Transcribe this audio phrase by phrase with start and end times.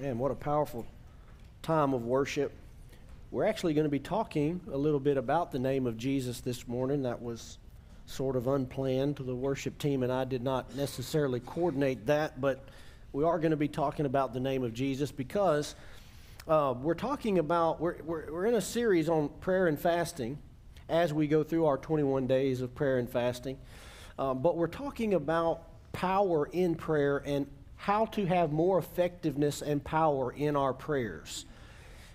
[0.00, 0.86] Man, what a powerful
[1.60, 2.52] time of worship.
[3.32, 6.68] We're actually going to be talking a little bit about the name of Jesus this
[6.68, 7.02] morning.
[7.02, 7.58] That was
[8.06, 9.16] sort of unplanned.
[9.16, 12.64] To the worship team and I did not necessarily coordinate that, but
[13.12, 15.74] we are going to be talking about the name of Jesus because
[16.46, 20.38] uh, we're talking about, we're, we're, we're in a series on prayer and fasting
[20.88, 23.58] as we go through our 21 days of prayer and fasting.
[24.16, 29.82] Um, but we're talking about power in prayer and how to have more effectiveness and
[29.82, 31.46] power in our prayers.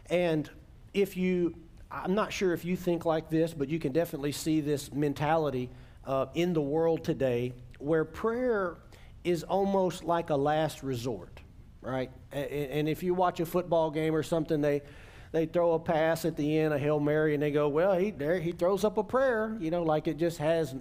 [0.09, 0.49] And
[0.94, 1.55] if you,
[1.90, 5.70] I'm not sure if you think like this, but you can definitely see this mentality
[6.05, 8.76] uh, in the world today where prayer
[9.23, 11.40] is almost like a last resort,
[11.82, 12.12] right?
[12.34, 14.82] And, and if you watch a football game or something, they,
[15.32, 18.12] they throw a pass at the end, a Hail Mary, and they go, well, he,
[18.12, 20.76] there, he throws up a prayer, you know, like it just has,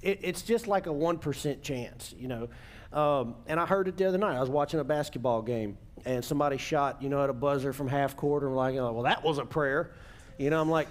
[0.00, 2.48] it, it's just like a 1% chance, you know.
[2.92, 4.36] Um, and I heard it the other night.
[4.36, 7.88] I was watching a basketball game, and somebody shot, you know, at a buzzer from
[7.88, 9.92] half court, and like, well, that was a prayer.
[10.38, 10.88] You know, I'm like,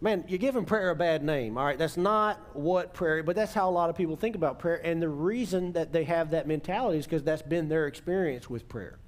[0.00, 1.58] man, you're giving prayer a bad name.
[1.58, 4.58] All right, that's not what prayer, but that's how a lot of people think about
[4.58, 4.80] prayer.
[4.84, 8.68] And the reason that they have that mentality is because that's been their experience with
[8.68, 8.98] prayer,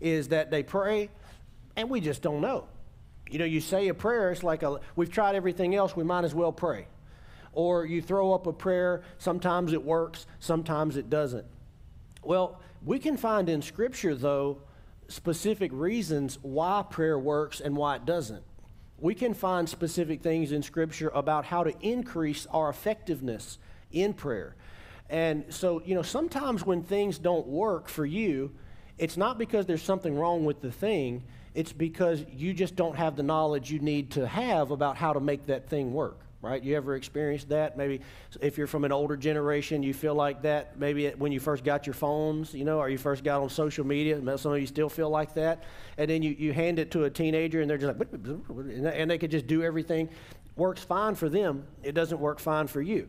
[0.00, 1.08] is that they pray,
[1.76, 2.66] and we just don't know.
[3.30, 6.24] You know, you say a prayer, it's like a, we've tried everything else, we might
[6.24, 6.88] as well pray.
[7.52, 11.46] Or you throw up a prayer, sometimes it works, sometimes it doesn't.
[12.22, 14.62] Well, we can find in Scripture, though,
[15.08, 18.42] specific reasons why prayer works and why it doesn't.
[18.98, 23.58] We can find specific things in Scripture about how to increase our effectiveness
[23.92, 24.54] in prayer.
[25.08, 28.52] And so, you know, sometimes when things don't work for you,
[28.98, 33.16] it's not because there's something wrong with the thing, it's because you just don't have
[33.16, 36.62] the knowledge you need to have about how to make that thing work right?
[36.62, 37.76] You ever experienced that?
[37.76, 38.00] Maybe
[38.40, 40.78] if you're from an older generation, you feel like that.
[40.78, 43.86] Maybe when you first got your phones, you know, or you first got on social
[43.86, 44.20] media.
[44.38, 45.64] Some of you still feel like that.
[45.98, 49.18] And then you, you hand it to a teenager, and they're just like, and they
[49.18, 50.08] could just do everything.
[50.56, 51.66] Works fine for them.
[51.82, 53.08] It doesn't work fine for you.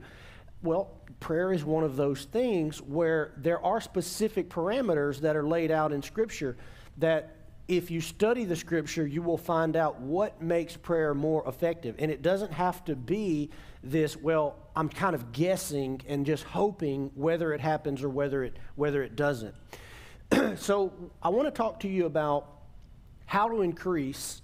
[0.63, 5.71] Well, prayer is one of those things where there are specific parameters that are laid
[5.71, 6.55] out in Scripture
[6.97, 7.35] that
[7.71, 11.95] if you study the scripture, you will find out what makes prayer more effective.
[11.99, 13.49] And it doesn't have to be
[13.81, 18.57] this, well, I'm kind of guessing and just hoping whether it happens or whether it,
[18.75, 19.55] whether it doesn't.
[20.57, 20.91] so
[21.23, 22.49] I want to talk to you about
[23.25, 24.41] how to increase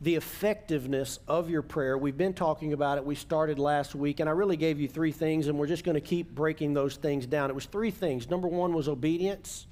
[0.00, 1.98] the effectiveness of your prayer.
[1.98, 3.04] We've been talking about it.
[3.04, 5.96] We started last week, and I really gave you three things, and we're just going
[5.96, 7.50] to keep breaking those things down.
[7.50, 8.30] It was three things.
[8.30, 9.66] Number one was obedience.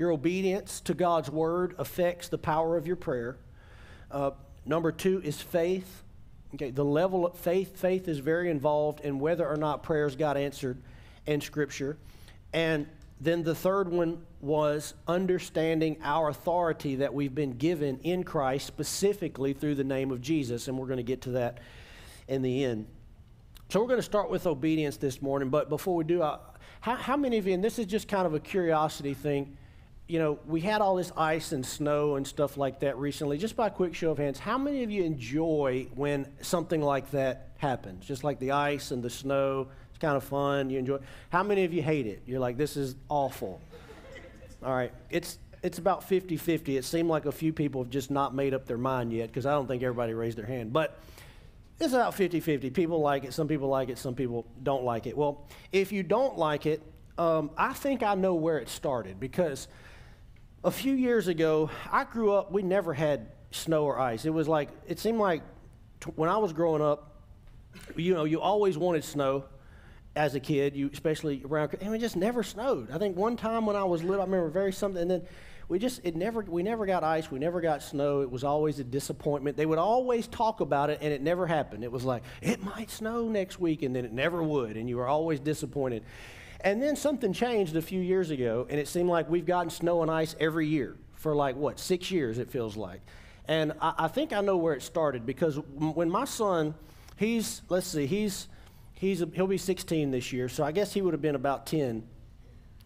[0.00, 3.36] Your obedience to God's word affects the power of your prayer.
[4.10, 4.30] Uh,
[4.64, 6.04] number two is faith.
[6.54, 10.38] Okay, the level of faith, faith is very involved in whether or not prayers got
[10.38, 10.78] answered
[11.26, 11.98] in Scripture.
[12.54, 12.86] And
[13.20, 19.52] then the third one was understanding our authority that we've been given in Christ, specifically
[19.52, 20.66] through the name of Jesus.
[20.66, 21.58] And we're going to get to that
[22.26, 22.86] in the end.
[23.68, 25.50] So we're going to start with obedience this morning.
[25.50, 26.38] But before we do, uh,
[26.80, 29.58] how, how many of you, and this is just kind of a curiosity thing,
[30.10, 33.38] you know, we had all this ice and snow and stuff like that recently.
[33.38, 37.12] Just by a quick show of hands, how many of you enjoy when something like
[37.12, 38.04] that happens?
[38.04, 40.68] Just like the ice and the snow, it's kind of fun.
[40.68, 40.98] You enjoy.
[41.28, 42.22] How many of you hate it?
[42.26, 43.60] You're like, this is awful.
[44.64, 46.76] All right, it's it's about 50-50.
[46.76, 49.46] It seemed like a few people have just not made up their mind yet because
[49.46, 50.98] I don't think everybody raised their hand, but.
[51.82, 52.68] It's about 50 50.
[52.68, 55.16] People like it, some people like it, some people don't like it.
[55.16, 56.82] Well, if you don't like it,
[57.16, 59.66] um, I think I know where it started because
[60.62, 64.24] a few years ago, I grew up, we never had snow or ice.
[64.24, 65.42] It was like, it seemed like
[66.00, 67.22] t- when I was growing up,
[67.96, 69.44] you know, you always wanted snow
[70.16, 72.90] as a kid, you especially around, and it just never snowed.
[72.90, 75.22] I think one time when I was little, I remember very something, and then
[75.68, 78.20] we just, it never, we never got ice, we never got snow.
[78.22, 79.56] It was always a disappointment.
[79.56, 81.84] They would always talk about it, and it never happened.
[81.84, 84.96] It was like, it might snow next week, and then it never would, and you
[84.96, 86.02] were always disappointed.
[86.62, 90.02] And then something changed a few years ago, and it seemed like we've gotten snow
[90.02, 93.00] and ice every year for like, what, six years, it feels like.
[93.46, 96.74] And I, I think I know where it started because when my son,
[97.16, 98.48] he's, let's see, he's,
[98.94, 102.02] he's, he'll be 16 this year, so I guess he would have been about 10.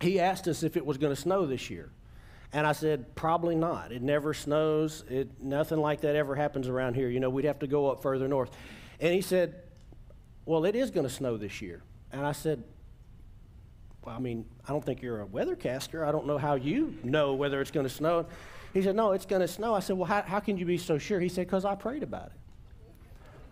[0.00, 1.90] He asked us if it was going to snow this year.
[2.52, 3.90] And I said, probably not.
[3.90, 5.02] It never snows.
[5.10, 7.08] It, nothing like that ever happens around here.
[7.08, 8.50] You know, we'd have to go up further north.
[9.00, 9.56] And he said,
[10.44, 11.82] well, it is going to snow this year.
[12.12, 12.62] And I said,
[14.04, 16.06] well, I mean, I don't think you're a weathercaster.
[16.06, 18.26] I don't know how you know whether it's going to snow.
[18.72, 19.74] He said, No, it's going to snow.
[19.74, 21.20] I said, Well, how, how can you be so sure?
[21.20, 22.32] He said, Because I prayed about it.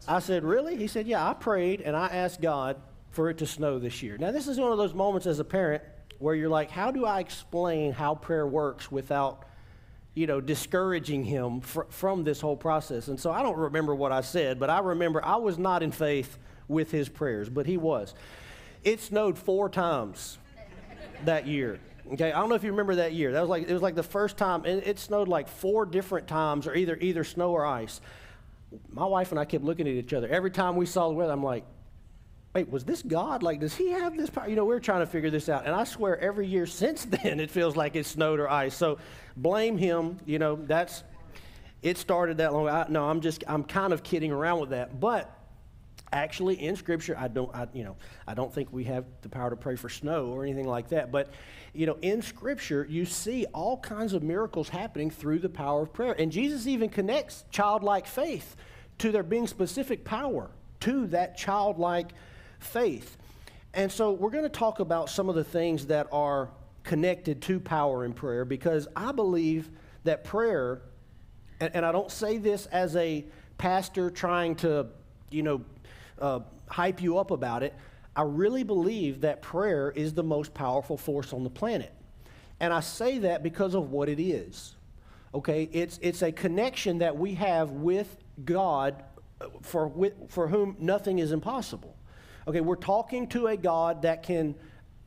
[0.06, 0.76] I said, Really?
[0.76, 2.76] He said, Yeah, I prayed and I asked God
[3.10, 4.18] for it to snow this year.
[4.18, 5.82] Now, this is one of those moments as a parent
[6.18, 9.46] where you're like, How do I explain how prayer works without
[10.14, 13.08] you know, discouraging him fr- from this whole process.
[13.08, 15.90] And so I don't remember what I said, but I remember I was not in
[15.90, 16.36] faith
[16.68, 18.14] with his prayers, but he was.
[18.84, 20.38] It snowed four times
[21.26, 21.78] that year.
[22.12, 23.32] Okay, I don't know if you remember that year.
[23.32, 26.26] That was like it was like the first time, and it snowed like four different
[26.26, 28.00] times, or either either snow or ice.
[28.90, 31.32] My wife and I kept looking at each other every time we saw the weather.
[31.32, 31.64] I'm like,
[32.54, 33.42] wait, was this God?
[33.42, 34.48] Like, does he have this power?
[34.48, 35.64] You know, we are trying to figure this out.
[35.64, 38.74] And I swear every year since then, it feels like it snowed or ice.
[38.74, 38.98] So
[39.36, 40.18] blame him.
[40.26, 41.02] You know, that's,
[41.82, 42.68] it started that long.
[42.68, 45.00] I, no, I'm just, I'm kind of kidding around with that.
[45.00, 45.34] But
[46.12, 49.50] actually in scripture i don't I, you know i don't think we have the power
[49.50, 51.32] to pray for snow or anything like that but
[51.72, 55.92] you know in scripture you see all kinds of miracles happening through the power of
[55.92, 58.56] prayer and jesus even connects childlike faith
[58.98, 60.50] to there being specific power
[60.80, 62.12] to that childlike
[62.58, 63.16] faith.
[63.74, 66.50] And so we're going to talk about some of the things that are
[66.82, 69.70] connected to power in prayer because I believe
[70.04, 70.82] that prayer,
[71.60, 73.24] and, and I don't say this as a
[73.58, 74.86] pastor trying to,
[75.30, 75.62] you know,
[76.22, 77.74] uh, hype you up about it.
[78.14, 81.92] I really believe that prayer is the most powerful force on the planet.
[82.60, 84.76] And I say that because of what it is.
[85.34, 85.68] Okay?
[85.72, 89.02] It's, it's a connection that we have with God
[89.40, 91.96] uh, for, for whom nothing is impossible.
[92.46, 94.54] Okay, we're talking to a God that can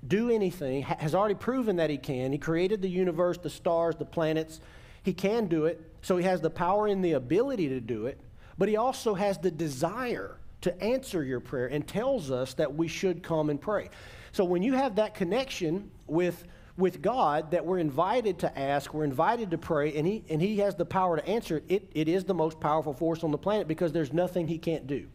[0.07, 2.31] do anything, has already proven that he can.
[2.31, 4.61] He created the universe, the stars, the planets.
[5.03, 5.81] He can do it.
[6.01, 8.19] So he has the power and the ability to do it,
[8.57, 12.87] but he also has the desire to answer your prayer and tells us that we
[12.87, 13.89] should come and pray.
[14.33, 16.45] So when you have that connection with
[16.77, 20.57] with God that we're invited to ask, we're invited to pray, and He, and he
[20.57, 23.67] has the power to answer it, it is the most powerful force on the planet
[23.67, 25.07] because there's nothing He can't do.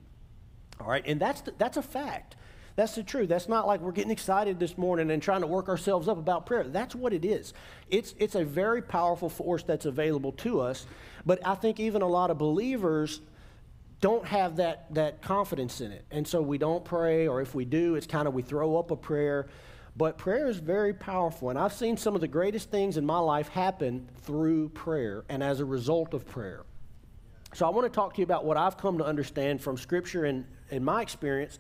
[0.81, 2.37] All right, and that's, the, that's a fact.
[2.77, 3.29] That's the truth.
[3.29, 6.47] That's not like we're getting excited this morning and trying to work ourselves up about
[6.47, 6.65] prayer.
[6.65, 7.53] That's what it is.
[7.91, 10.87] It's, it's a very powerful force that's available to us.
[11.27, 13.21] But I think even a lot of believers
[14.01, 16.05] don't have that, that confidence in it.
[16.11, 18.91] And so we don't pray, or if we do, it's kind of we throw up
[18.91, 19.49] a prayer.
[19.97, 21.51] But prayer is very powerful.
[21.51, 25.43] And I've seen some of the greatest things in my life happen through prayer and
[25.43, 26.65] as a result of prayer.
[27.53, 30.25] So I want to talk to you about what I've come to understand from Scripture
[30.25, 31.59] and in my experience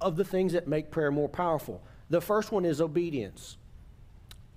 [0.00, 1.82] of the things that make prayer more powerful.
[2.10, 3.56] The first one is obedience.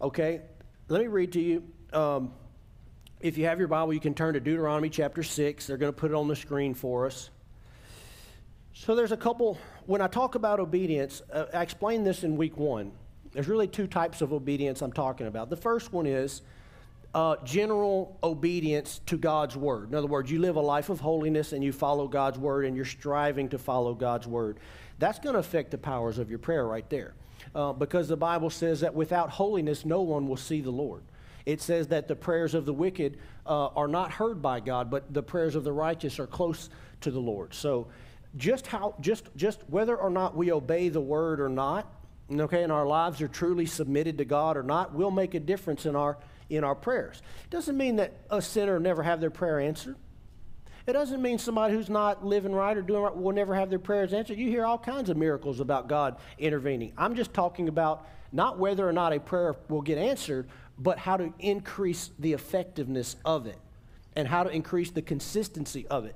[0.02, 0.42] Okay,
[0.90, 1.64] let me read to you.
[1.94, 2.34] Um,
[3.22, 5.68] if you have your Bible, you can turn to Deuteronomy chapter 6.
[5.68, 7.30] They're going to put it on the screen for us.
[8.74, 12.58] So there's a couple, when I talk about obedience, uh, I explained this in week
[12.58, 12.92] one.
[13.32, 15.50] There's really two types of obedience I'm talking about.
[15.50, 16.42] The first one is
[17.14, 19.90] uh, general obedience to God's word.
[19.90, 22.76] In other words, you live a life of holiness and you follow God's word and
[22.76, 24.60] you're striving to follow God's word.
[24.98, 27.14] That's going to affect the powers of your prayer right there.
[27.54, 31.04] Uh, because the Bible says that without holiness, no one will see the Lord.
[31.46, 35.14] It says that the prayers of the wicked uh, are not heard by God, but
[35.14, 36.70] the prayers of the righteous are close
[37.02, 37.54] to the Lord.
[37.54, 37.88] So,
[38.38, 41.86] just how, just, just whether or not we obey the word or not,
[42.32, 45.86] okay, and our lives are truly submitted to God or not, will make a difference
[45.86, 46.18] in our
[46.52, 47.22] in our prayers.
[47.46, 49.96] It doesn't mean that a sinner never have their prayer answered.
[50.86, 53.80] It doesn't mean somebody who's not living right or doing right will never have their
[53.80, 54.38] prayers answered.
[54.38, 56.92] You hear all kinds of miracles about God intervening.
[56.98, 61.18] I'm just talking about not whether or not a prayer will get answered, but how
[61.18, 63.58] to increase the effectiveness of it
[64.16, 66.16] and how to increase the consistency of it.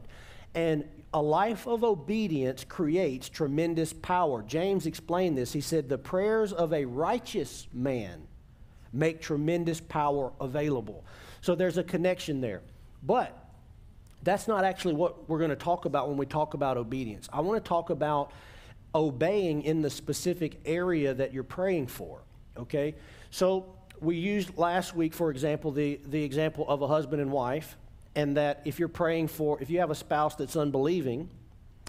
[0.53, 4.43] And a life of obedience creates tremendous power.
[4.43, 5.53] James explained this.
[5.53, 8.27] He said, The prayers of a righteous man
[8.91, 11.05] make tremendous power available.
[11.41, 12.61] So there's a connection there.
[13.03, 13.37] But
[14.23, 17.29] that's not actually what we're going to talk about when we talk about obedience.
[17.31, 18.31] I want to talk about
[18.93, 22.21] obeying in the specific area that you're praying for.
[22.57, 22.95] Okay?
[23.29, 23.74] So
[24.05, 27.75] we used last week, for example, the, the example of a husband and wife,
[28.15, 31.29] and that if you're praying for, if you have a spouse that's unbelieving,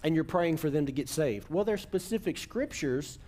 [0.03, 1.49] and you're praying for them to get saved.
[1.51, 3.19] Well, there's specific scriptures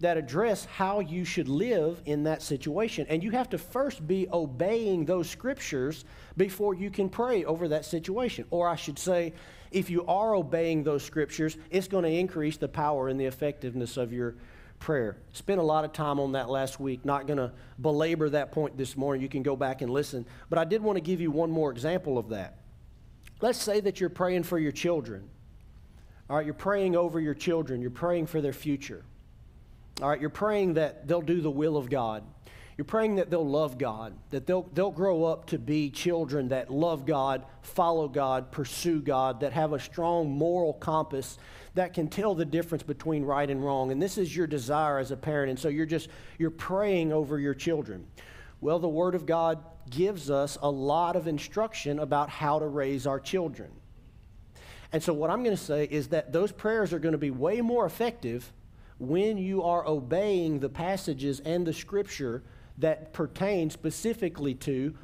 [0.00, 3.06] that address how you should live in that situation.
[3.08, 6.04] And you have to first be obeying those scriptures
[6.36, 8.44] before you can pray over that situation.
[8.50, 9.32] Or I should say,
[9.70, 13.96] if you are obeying those scriptures, it's going to increase the power and the effectiveness
[13.96, 14.36] of your
[14.78, 15.18] prayer.
[15.32, 17.04] Spent a lot of time on that last week.
[17.04, 19.22] Not going to belabor that point this morning.
[19.22, 20.26] You can go back and listen.
[20.48, 22.58] But I did want to give you one more example of that.
[23.40, 25.28] Let's say that you're praying for your children.
[26.28, 29.04] All right, you're praying over your children, you're praying for their future.
[30.02, 32.22] All right, you're praying that they'll do the will of God.
[32.76, 36.70] You're praying that they'll love God, that they'll, they'll grow up to be children that
[36.70, 41.38] love God, follow God, pursue God, that have a strong moral compass
[41.78, 43.92] that can tell the difference between right and wrong.
[43.92, 45.50] And this is your desire as a parent.
[45.50, 48.04] And so you're just, you're praying over your children.
[48.60, 53.06] Well, the Word of God gives us a lot of instruction about how to raise
[53.06, 53.70] our children.
[54.90, 57.30] And so, what I'm going to say is that those prayers are going to be
[57.30, 58.52] way more effective
[58.98, 62.42] when you are obeying the passages and the scripture
[62.78, 64.94] that pertain specifically to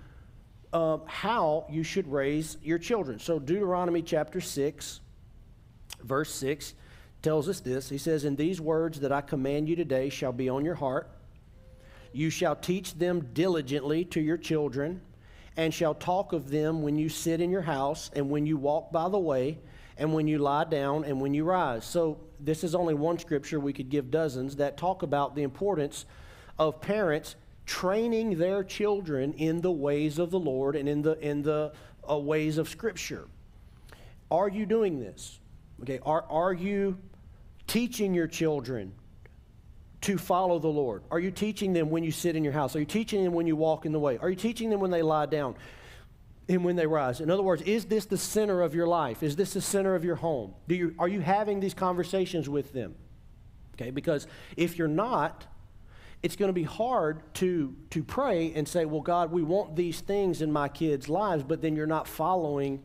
[0.73, 3.21] uh, how you should raise your children.
[3.21, 5.01] So, Deuteronomy chapter 6,
[6.05, 6.75] verse 6
[7.23, 7.89] tells us this.
[7.89, 11.09] He says, And these words that I command you today shall be on your heart.
[12.13, 15.01] You shall teach them diligently to your children,
[15.57, 18.93] and shall talk of them when you sit in your house, and when you walk
[18.93, 19.59] by the way,
[19.97, 21.85] and when you lie down, and when you rise.
[21.85, 23.59] So, this is only one scripture.
[23.59, 26.05] We could give dozens that talk about the importance
[26.59, 31.43] of parents training their children in the ways of the Lord and in the, in
[31.43, 31.73] the
[32.09, 33.27] uh, ways of Scripture.
[34.31, 35.41] Are you doing this?
[35.83, 36.99] Okay, are, are you
[37.67, 38.93] teaching your children
[40.03, 41.03] to follow the Lord?
[41.11, 42.77] Are you teaching them when you sit in your house?
[42.77, 44.19] Are you teaching them when you walk in the way?
[44.19, 45.57] Are you teaching them when they lie down
[46.49, 47.21] and when they rise?
[47.21, 49.23] In other words, is this the center of your life?
[49.23, 50.55] Is this the center of your home?
[50.69, 52.95] Do you, are you having these conversations with them?
[53.75, 54.27] Okay, because
[54.57, 55.47] if you're not,
[56.23, 60.01] it's going to be hard to, to pray and say, well, God, we want these
[60.01, 62.83] things in my kids' lives, but then you're not following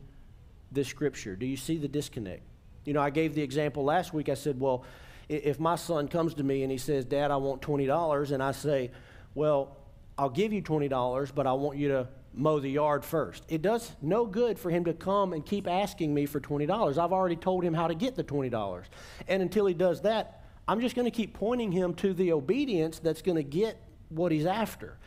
[0.72, 1.36] the scripture.
[1.36, 2.42] Do you see the disconnect?
[2.90, 4.28] You know, I gave the example last week.
[4.28, 4.84] I said, well,
[5.28, 8.50] if my son comes to me and he says, Dad, I want $20, and I
[8.50, 8.90] say,
[9.32, 9.76] well,
[10.18, 13.44] I'll give you $20, but I want you to mow the yard first.
[13.48, 16.98] It does no good for him to come and keep asking me for $20.
[16.98, 18.82] I've already told him how to get the $20.
[19.28, 22.98] And until he does that, I'm just going to keep pointing him to the obedience
[22.98, 24.98] that's going to get what he's after.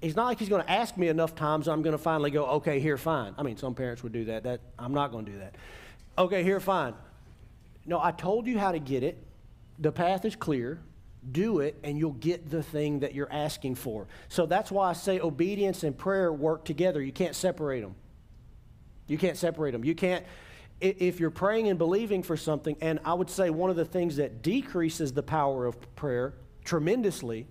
[0.00, 2.46] It's not like he's going to ask me enough times, I'm going to finally go,
[2.46, 3.34] okay, here, fine.
[3.36, 4.44] I mean, some parents would do that.
[4.44, 5.56] that I'm not going to do that.
[6.18, 6.94] Okay, here, fine.
[7.86, 9.18] No, I told you how to get it.
[9.78, 10.80] The path is clear.
[11.30, 14.08] Do it, and you'll get the thing that you're asking for.
[14.28, 17.00] So that's why I say obedience and prayer work together.
[17.00, 17.94] You can't separate them.
[19.06, 19.84] You can't separate them.
[19.84, 20.24] You can't
[20.82, 24.16] if you're praying and believing for something, and I would say one of the things
[24.16, 27.46] that decreases the power of prayer tremendously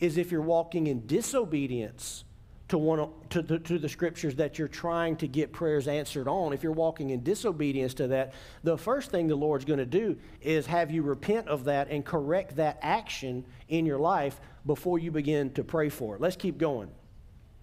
[0.00, 2.24] is if you're walking in disobedience
[2.72, 6.54] to, one, to, to, to, the scriptures that you're trying to get prayers answered on,
[6.54, 8.32] if you're walking in disobedience to that,
[8.64, 12.02] the first thing the Lord's going to do is have you repent of that and
[12.02, 16.22] correct that action in your life before you begin to pray for it.
[16.22, 16.88] Let's keep going.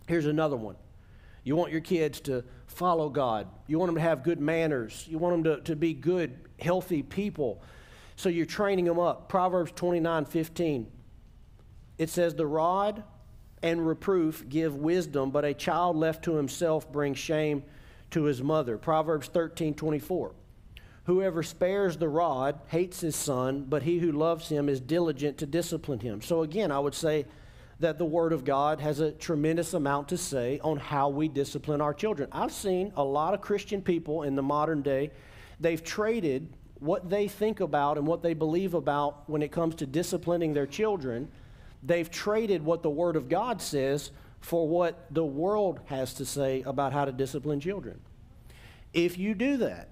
[0.07, 0.75] Here's another one.
[1.43, 3.47] You want your kids to follow God.
[3.65, 5.07] You want them to have good manners.
[5.09, 7.63] You want them to, to be good, healthy people.
[8.15, 9.27] So you're training them up.
[9.27, 10.85] Proverbs 29 15.
[11.97, 13.03] It says, The rod
[13.61, 17.63] and reproof give wisdom, but a child left to himself brings shame
[18.11, 18.77] to his mother.
[18.77, 20.33] Proverbs 13 24.
[21.05, 25.45] Whoever spares the rod hates his son, but he who loves him is diligent to
[25.45, 26.21] discipline him.
[26.21, 27.25] So again, I would say,
[27.79, 31.79] that the Word of God has a tremendous amount to say on how we discipline
[31.81, 32.29] our children.
[32.31, 35.11] I've seen a lot of Christian people in the modern day,
[35.59, 36.49] they've traded
[36.79, 40.67] what they think about and what they believe about when it comes to disciplining their
[40.67, 41.29] children.
[41.83, 46.61] They've traded what the Word of God says for what the world has to say
[46.63, 47.99] about how to discipline children.
[48.93, 49.89] If you do that,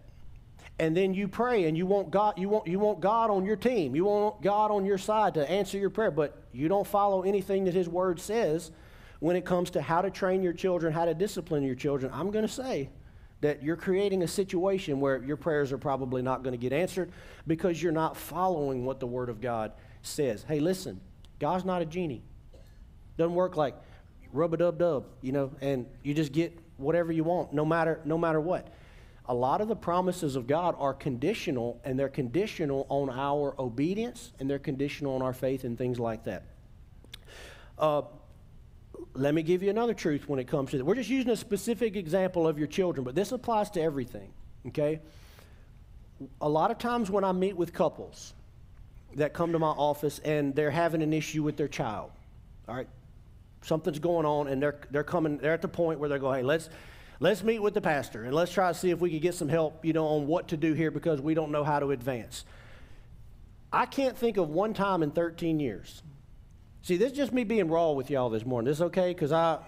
[0.79, 3.56] and then you pray and you want God, you want, you want God on your
[3.56, 3.96] team.
[3.96, 7.65] You want God on your side to answer your prayer, but you don't follow anything
[7.65, 8.72] that His Word says
[9.20, 12.12] when it comes to how to train your children, how to discipline your children.
[12.13, 12.89] I'm going to say
[13.41, 17.12] that you're creating a situation where your prayers are probably not going to get answered
[17.48, 19.72] because you're not following what the Word of God
[20.03, 20.46] says.
[20.48, 21.01] Hey, listen,
[21.39, 22.24] God's not a genie.
[23.17, 23.75] Doesn't work like
[24.34, 28.01] rub a dub dub, you know, and you just get whatever you want, no matter
[28.06, 28.74] no matter what
[29.27, 34.32] a lot of the promises of God are conditional, and they're conditional on our obedience,
[34.39, 36.44] and they're conditional on our faith and things like that.
[37.77, 38.03] Uh,
[39.13, 40.86] let me give you another truth when it comes to that.
[40.86, 44.32] We're just using a specific example of your children, but this applies to everything,
[44.67, 45.01] okay?
[46.39, 48.34] A lot of times when I meet with couples
[49.16, 52.12] that come to my office and they're having an issue with their child,
[52.68, 52.88] all right?
[53.64, 56.44] Something's going on, and they're, they're coming, they're at the point where they're going, hey,
[56.44, 56.70] let's,
[57.20, 59.50] let's meet with the pastor and let's try to see if we can get some
[59.50, 62.46] help, you know, on what to do here because we don't know how to advance.
[63.72, 66.02] I can't think of one time in 13 years.
[66.84, 68.66] See, this is just me being raw with y'all this morning.
[68.66, 69.60] This is okay because I,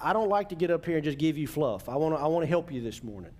[0.00, 1.88] I don't like to get up here and just give you fluff.
[1.88, 3.32] I want to I want to help you this morning.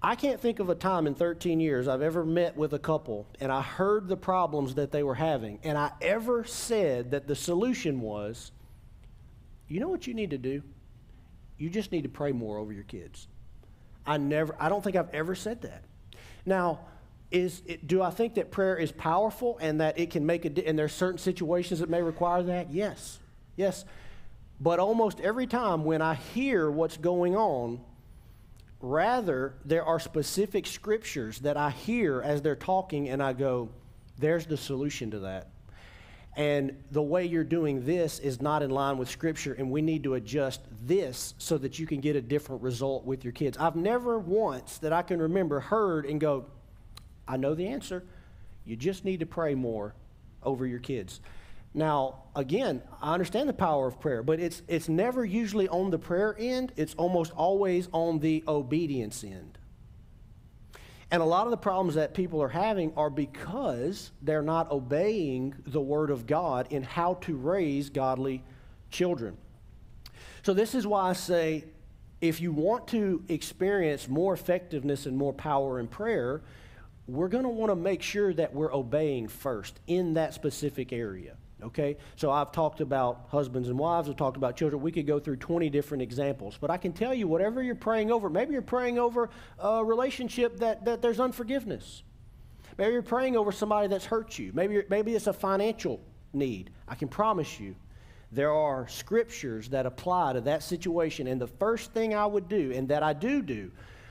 [0.00, 3.26] I can't think of a time in 13 years I've ever met with a couple
[3.40, 7.34] and I heard the problems that they were having and I ever said that the
[7.34, 8.52] solution was,
[9.66, 10.62] you know what you need to do?
[11.58, 13.26] you just need to pray more over your kids.
[14.06, 15.82] I never, I don't think I've ever said that.
[16.46, 16.80] Now,
[17.30, 20.66] is it, do I think that prayer is powerful and that it can make a,
[20.66, 22.72] and there's certain situations that may require that?
[22.72, 23.18] Yes,
[23.56, 23.84] yes.
[24.60, 27.80] But almost every time when I hear what's going on,
[28.80, 33.70] rather, there are specific scriptures that I hear as they're talking, and I go,
[34.18, 35.48] there's the solution to that.
[36.36, 40.04] And the way you're doing this is not in line with Scripture, and we need
[40.04, 43.58] to adjust this so that you can get a different result with your kids.
[43.58, 46.46] I've never once that I can remember heard and go,
[47.26, 48.04] I know the answer.
[48.64, 49.94] You just need to pray more
[50.44, 51.20] over your kids.
[51.74, 55.98] Now, again, I understand the power of prayer, but it's, it's never usually on the
[55.98, 59.58] prayer end, it's almost always on the obedience end.
[61.10, 65.54] And a lot of the problems that people are having are because they're not obeying
[65.66, 68.42] the Word of God in how to raise godly
[68.90, 69.36] children.
[70.42, 71.64] So, this is why I say
[72.20, 76.42] if you want to experience more effectiveness and more power in prayer,
[77.06, 81.36] we're going to want to make sure that we're obeying first in that specific area.
[81.62, 81.96] Okay?
[82.16, 84.82] So I've talked about husbands and wives, I've talked about children.
[84.82, 86.56] We could go through 20 different examples.
[86.60, 90.58] But I can tell you, whatever you're praying over, maybe you're praying over a relationship
[90.58, 92.02] that, that there's unforgiveness.
[92.76, 94.52] Maybe you're praying over somebody that's hurt you.
[94.54, 96.00] Maybe, maybe it's a financial
[96.32, 96.70] need.
[96.86, 97.74] I can promise you,
[98.30, 101.26] there are scriptures that apply to that situation.
[101.26, 103.70] And the first thing I would do, and that I do do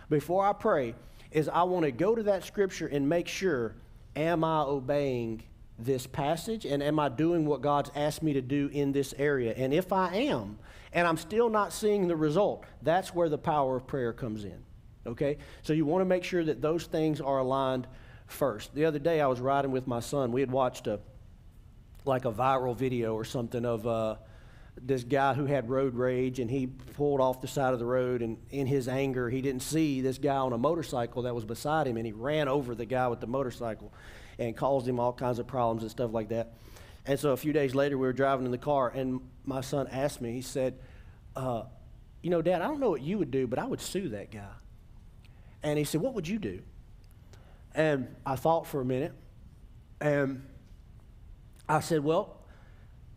[0.09, 0.95] before I pray,
[1.31, 3.75] is I want to go to that scripture and make sure,
[4.15, 5.43] am I obeying
[5.79, 9.53] this passage and am I doing what God's asked me to do in this area?
[9.55, 10.57] And if I am,
[10.91, 14.57] and I'm still not seeing the result, that's where the power of prayer comes in.
[15.05, 15.37] Okay?
[15.61, 17.87] So you want to make sure that those things are aligned
[18.25, 18.73] first.
[18.73, 20.31] The other day I was riding with my son.
[20.31, 20.99] We had watched a
[22.05, 24.15] like a viral video or something of uh,
[24.81, 28.21] this guy who had road rage and he pulled off the side of the road
[28.21, 31.87] and in his anger he didn't see this guy on a motorcycle that was beside
[31.87, 33.91] him and he ran over the guy with the motorcycle
[34.39, 36.53] and caused him all kinds of problems and stuff like that.
[37.05, 39.87] And so a few days later, we were driving in the car, and my son
[39.87, 40.77] asked me, he said,
[41.35, 41.63] uh,
[42.21, 44.31] You know, Dad, I don't know what you would do, but I would sue that
[44.31, 44.53] guy.
[45.63, 46.61] And he said, What would you do?
[47.73, 49.13] And I thought for a minute,
[50.01, 50.43] and
[51.69, 52.37] I said, Well,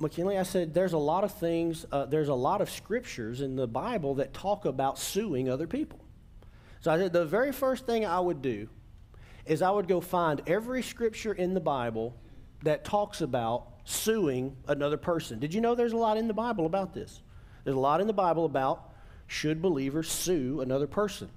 [0.00, 3.54] McKinley, I said, there's a lot of things, uh, there's a lot of scriptures in
[3.54, 6.00] the Bible that talk about suing other people.
[6.80, 8.68] So I said, the very first thing I would do
[9.46, 12.14] is I would go find every scripture in the Bible
[12.62, 15.38] that talks about suing another person.
[15.38, 17.22] Did you know there's a lot in the Bible about this?
[17.64, 18.92] There's a lot in the Bible about
[19.26, 21.28] should believers sue another person.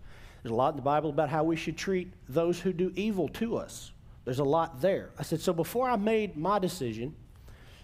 [0.42, 3.30] There's a lot in the Bible about how we should treat those who do evil
[3.30, 3.92] to us.
[4.26, 5.12] There's a lot there.
[5.18, 7.16] I said, so before I made my decision,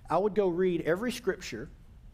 [0.10, 1.70] I would go read every scripture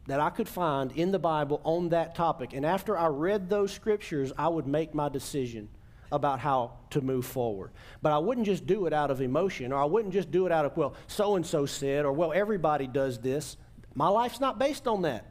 [0.08, 2.54] that I could find in the Bible on that topic.
[2.54, 5.70] And after I read those scriptures, I would make my decision
[6.12, 7.72] about how to move forward.
[8.02, 10.52] But I wouldn't just do it out of emotion, or I wouldn't just do it
[10.52, 13.58] out of, well, so and so said, or, well, everybody does this.
[13.94, 15.26] My life's not based on that.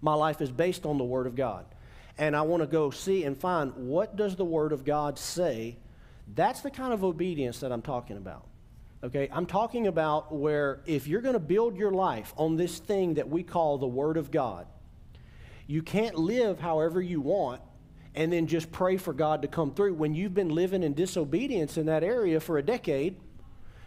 [0.00, 1.66] My life is based on the Word of God.
[2.18, 5.78] And I want to go see and find what does the Word of God say.
[6.34, 8.46] That's the kind of obedience that I'm talking about.
[9.02, 13.14] Okay, I'm talking about where if you're going to build your life on this thing
[13.14, 14.66] that we call the Word of God,
[15.66, 17.62] you can't live however you want
[18.14, 21.76] and then just pray for God to come through when you've been living in disobedience
[21.76, 23.16] in that area for a decade.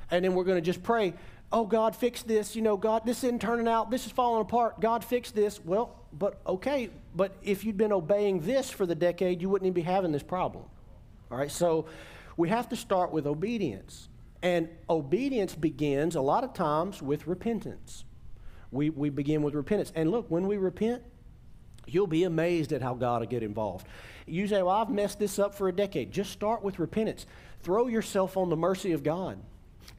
[0.10, 1.14] And then we're going to just pray,
[1.52, 2.56] oh, God, fix this.
[2.56, 3.92] You know, God, this isn't turning out.
[3.92, 4.80] This is falling apart.
[4.80, 5.64] God, fix this.
[5.64, 9.74] Well, but okay, but if you'd been obeying this for the decade, you wouldn't even
[9.74, 10.66] be having this problem.
[11.32, 11.88] All right, so
[12.38, 14.10] we have to start with obedience.
[14.42, 18.04] And obedience begins a lot of times with repentance.
[18.72, 19.92] We, we begin with repentance.
[19.96, 21.02] And look, when we repent,
[21.86, 23.88] you'll be amazed at how God will get involved.
[24.26, 26.12] You say, Well, I've messed this up for a decade.
[26.12, 27.26] Just start with repentance.
[27.64, 29.40] Throw yourself on the mercy of God.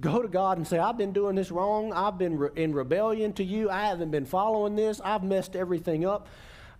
[0.00, 1.92] Go to God and say, I've been doing this wrong.
[1.92, 3.70] I've been re- in rebellion to you.
[3.70, 5.00] I haven't been following this.
[5.02, 6.28] I've messed everything up.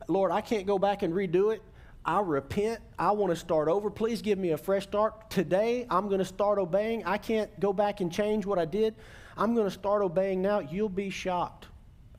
[0.09, 1.63] Lord, I can't go back and redo it.
[2.05, 2.81] I repent.
[2.99, 3.89] I want to start over.
[3.89, 5.31] Please give me a fresh start.
[5.31, 7.05] Today, I'm going to start obeying.
[7.05, 8.95] I can't go back and change what I did.
[9.37, 10.59] I'm going to start obeying now.
[10.59, 11.69] You'll be shocked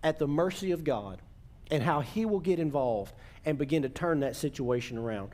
[0.03, 1.21] at the mercy of God
[1.69, 3.13] and how He will get involved
[3.45, 5.31] and begin to turn that situation around.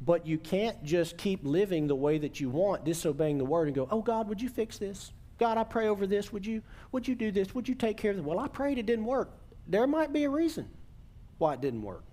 [0.00, 3.74] But you can't just keep living the way that you want, disobeying the word, and
[3.74, 5.12] go, Oh, God, would you fix this?
[5.38, 6.32] God, I pray over this.
[6.32, 7.54] Would you, would you do this?
[7.54, 8.26] Would you take care of this?
[8.26, 9.30] Well, I prayed it didn't work.
[9.66, 10.68] There might be a reason
[11.38, 12.04] why it didn't work.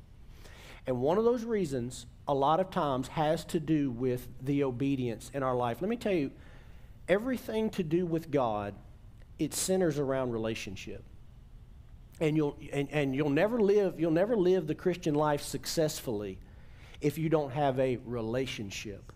[0.87, 5.29] And one of those reasons, a lot of times, has to do with the obedience
[5.33, 5.81] in our life.
[5.81, 6.31] Let me tell you,
[7.07, 8.73] everything to do with God,
[9.37, 11.03] it centers around relationship
[12.19, 16.37] and you'll and, and you'll never live you'll never live the christian life successfully
[17.01, 19.11] if you don't have a relationship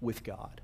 [0.00, 0.60] with god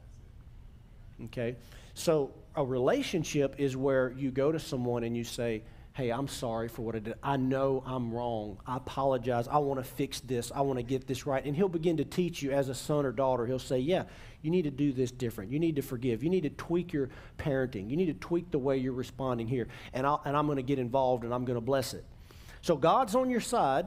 [1.25, 1.57] okay
[1.95, 5.63] so a relationship is where you go to someone and you say
[5.95, 7.15] hey, I'm sorry for what I did.
[7.23, 8.59] I know I'm wrong.
[8.67, 9.47] I apologize.
[9.47, 10.51] I want to fix this.
[10.55, 11.45] I want to get this right.
[11.45, 13.47] And he'll begin to teach you as a son or daughter.
[13.47, 14.05] He'll say, yeah,
[14.43, 15.53] you need to do this different.
[15.53, 16.23] You need to forgive.
[16.23, 17.89] You need to tweak your parenting.
[17.89, 19.69] You need to tweak the way you're responding here.
[19.93, 22.05] And, i and I'm going to get involved and I'm going to bless it.
[22.61, 23.87] So God's on your side.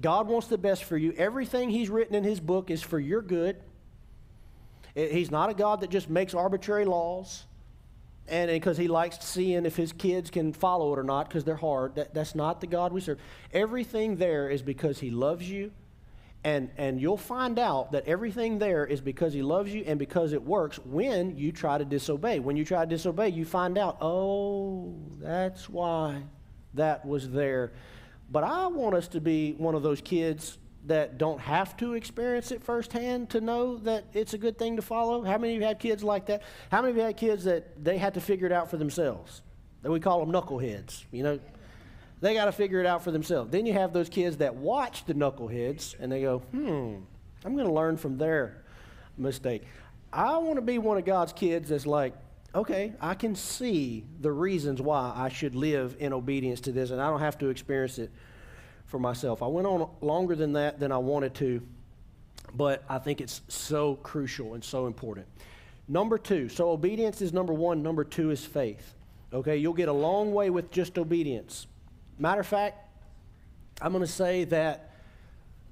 [0.00, 1.14] God wants the best for you.
[1.16, 3.56] Everything He's written in His book is for your good.
[4.94, 7.44] He's not a God that just makes arbitrary laws
[8.28, 11.54] and because he likes seeing if his kids can follow it or not because they're
[11.54, 11.94] hard.
[11.94, 13.18] That, that's not the God we serve.
[13.52, 15.70] Everything there is because he loves you.
[16.46, 20.32] And, and you'll find out that everything there is because he loves you and because
[20.32, 22.38] it works when you try to disobey.
[22.38, 26.22] When you try to disobey, you find out, oh, that's why
[26.74, 27.72] that was there.
[28.30, 32.52] But I want us to be one of those kids that don't have to experience
[32.52, 35.24] it firsthand to know that it's a good thing to follow?
[35.24, 36.42] How many of you had kids like that?
[36.70, 39.42] How many of you had kids that they had to figure it out for themselves?
[39.82, 41.06] That we call them knuckleheads.
[41.10, 41.40] You know,
[42.20, 43.50] they got to figure it out for themselves.
[43.50, 46.96] Then you have those kids that watch the knuckleheads and they go, hmm,
[47.44, 48.62] I'm going to learn from their
[49.18, 49.64] mistake.
[50.12, 52.14] I want to be one of God's kids that's like,
[52.54, 57.00] okay, I can see the reasons why I should live in obedience to this, and
[57.00, 58.10] I don't have to experience it
[58.86, 59.42] for myself.
[59.42, 61.60] I went on longer than that than I wanted to,
[62.54, 65.26] but I think it's so crucial and so important.
[65.86, 68.94] Number two, so obedience is number one, number two is faith.
[69.32, 71.66] Okay, you'll get a long way with just obedience.
[72.18, 72.88] Matter of fact,
[73.80, 74.94] I'm going to say that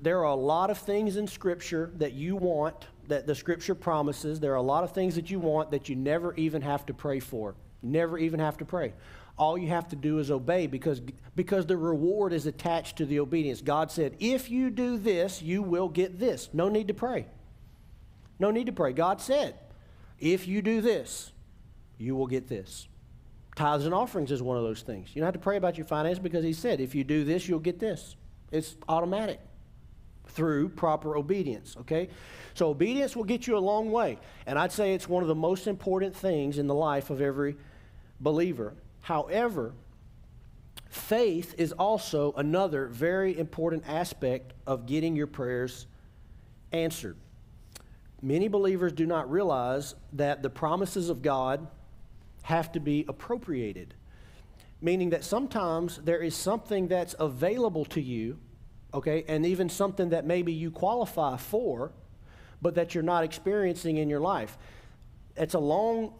[0.00, 4.40] there are a lot of things in Scripture that you want, that the Scripture promises.
[4.40, 6.94] There are a lot of things that you want that you never even have to
[6.94, 7.54] pray for.
[7.82, 8.92] Never even have to pray.
[9.36, 11.00] All you have to do is obey because,
[11.34, 13.62] because the reward is attached to the obedience.
[13.62, 16.50] God said, if you do this, you will get this.
[16.52, 17.26] No need to pray.
[18.38, 18.92] No need to pray.
[18.92, 19.54] God said,
[20.20, 21.32] if you do this,
[21.98, 22.86] you will get this.
[23.54, 25.10] Tithes and offerings is one of those things.
[25.14, 27.48] You don't have to pray about your finances because He said, if you do this,
[27.48, 28.16] you'll get this.
[28.50, 29.40] It's automatic
[30.26, 32.08] through proper obedience, okay?
[32.54, 34.18] So obedience will get you a long way.
[34.46, 37.56] And I'd say it's one of the most important things in the life of every
[38.20, 38.74] believer.
[39.02, 39.74] However,
[40.88, 45.86] faith is also another very important aspect of getting your prayers
[46.72, 47.16] answered.
[48.22, 51.68] Many believers do not realize that the promises of God
[52.44, 53.94] have to be appropriated,
[54.80, 58.38] meaning that sometimes there is something that's available to you,
[58.92, 61.92] okay, and even something that maybe you qualify for,
[62.60, 64.56] but that you're not experiencing in your life.
[65.36, 66.12] It's a long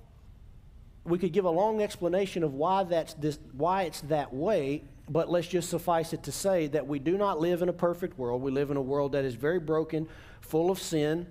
[1.05, 5.29] we could give a long explanation of why that's this, why it's that way, but
[5.31, 8.41] let's just suffice it to say that we do not live in a perfect world.
[8.41, 10.09] We live in a world that is very broken,
[10.41, 11.27] full of sin,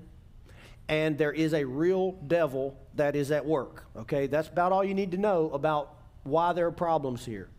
[0.90, 3.86] and there is a real devil that is at work.
[3.96, 7.50] Okay, that's about all you need to know about why there are problems here.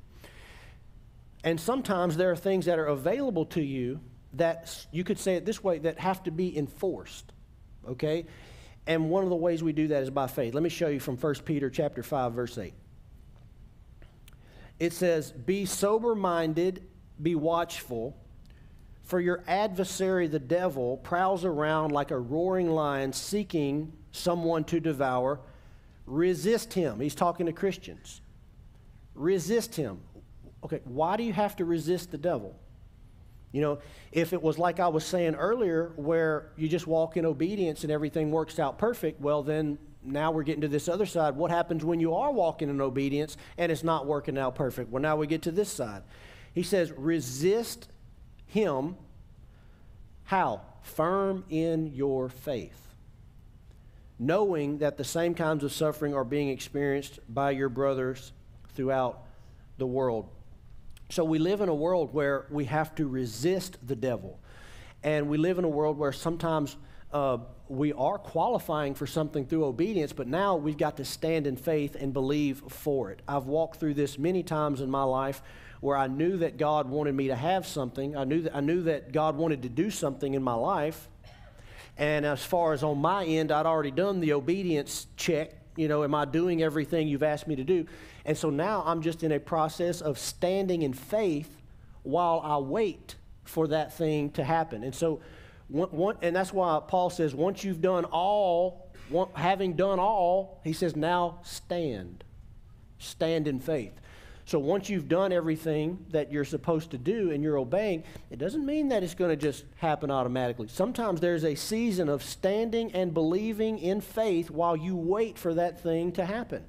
[1.42, 4.00] And sometimes there are things that are available to you
[4.34, 7.32] that you could say it this way that have to be enforced.
[7.87, 8.26] Okay?
[8.87, 10.54] And one of the ways we do that is by faith.
[10.54, 12.74] Let me show you from 1 Peter chapter 5 verse 8.
[14.78, 16.82] It says, "Be sober-minded,
[17.22, 18.16] be watchful,
[19.04, 25.40] for your adversary the devil prowls around like a roaring lion seeking someone to devour.
[26.06, 28.20] Resist him." He's talking to Christians.
[29.14, 30.00] Resist him.
[30.64, 32.56] Okay, why do you have to resist the devil?
[33.52, 33.78] You know,
[34.10, 37.92] if it was like I was saying earlier, where you just walk in obedience and
[37.92, 41.36] everything works out perfect, well, then now we're getting to this other side.
[41.36, 44.90] What happens when you are walking in obedience and it's not working out perfect?
[44.90, 46.02] Well, now we get to this side.
[46.52, 47.88] He says, resist
[48.54, 48.96] him.
[50.24, 50.62] How?
[50.82, 52.80] Firm in your faith.
[54.18, 58.32] Knowing that the same kinds of suffering are being experienced by your brothers
[58.74, 59.24] throughout
[59.76, 60.28] the world.
[61.10, 64.38] So we live in a world where we have to resist the devil.
[65.02, 66.76] And we live in a world where sometimes
[67.12, 67.38] uh,
[67.68, 71.96] we are qualifying for something through obedience, but now we've got to stand in faith
[71.96, 73.20] and believe for it.
[73.26, 75.42] I've walked through this many times in my life
[75.84, 78.16] where I knew that God wanted me to have something.
[78.16, 81.10] I knew that, I knew that God wanted to do something in my life.
[81.98, 85.52] And as far as on my end, I'd already done the obedience check.
[85.76, 87.84] You know, am I doing everything you've asked me to do?
[88.24, 91.54] And so now I'm just in a process of standing in faith
[92.02, 94.84] while I wait for that thing to happen.
[94.84, 95.20] And so,
[95.68, 100.62] one, one, and that's why Paul says, once you've done all, one, having done all,
[100.64, 102.24] he says, now stand.
[102.98, 103.92] Stand in faith.
[104.46, 108.64] So once you've done everything that you're supposed to do and you're obeying, it doesn't
[108.64, 110.68] mean that it's going to just happen automatically.
[110.68, 115.80] Sometimes there's a season of standing and believing in faith while you wait for that
[115.80, 116.64] thing to happen.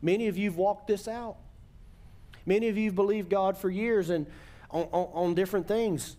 [0.00, 1.36] Many of you have walked this out.
[2.44, 4.26] Many of you have believed God for years and
[4.70, 6.16] on, on, on different things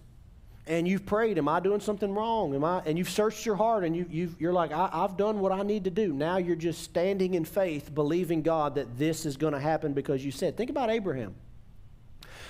[0.67, 2.53] and you've prayed, am I doing something wrong?
[2.53, 2.81] Am I?
[2.85, 5.63] And you've searched your heart and you, you you're like, I, have done what I
[5.63, 6.13] need to do.
[6.13, 10.23] Now you're just standing in faith, believing God that this is going to happen because
[10.23, 10.57] you said.
[10.57, 11.35] Think about Abraham.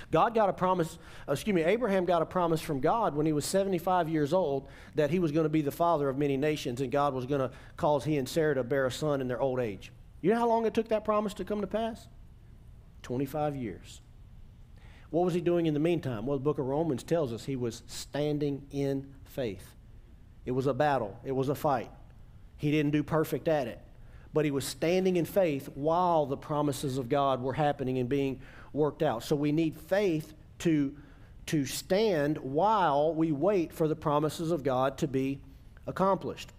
[0.10, 3.34] God got a promise, uh, excuse me, Abraham got a promise from God when he
[3.34, 6.82] was 75 years old that he was going to be the father of many nations
[6.82, 9.42] and God was going to cause he and Sarah to bear a son in their
[9.42, 9.92] old age.
[10.22, 12.08] You know how long it took that promise to come to pass?
[13.04, 14.02] 25 years.
[15.10, 16.26] What was he doing in the meantime?
[16.26, 19.76] Well, the book of Romans tells us he was standing in faith.
[20.46, 21.92] It was a battle, it was a fight.
[22.58, 23.80] He didn't do perfect at it,
[24.34, 28.40] but he was standing in faith while the promises of God were happening and being
[28.74, 29.24] worked out.
[29.24, 30.96] So we need faith to,
[31.48, 35.40] to stand while we wait for the promises of God to be
[35.86, 36.52] accomplished.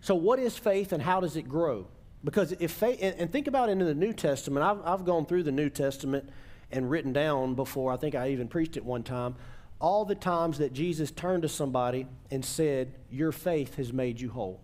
[0.00, 1.86] So, what is faith and how does it grow?
[2.22, 5.44] Because if faith, and, think about it in the New Testament, I've, I've gone through
[5.44, 6.28] the New Testament
[6.70, 7.92] and written down before.
[7.92, 9.36] I think I even preached it one time.
[9.80, 14.30] All the times that Jesus turned to somebody and said, Your faith has made you
[14.30, 14.60] whole.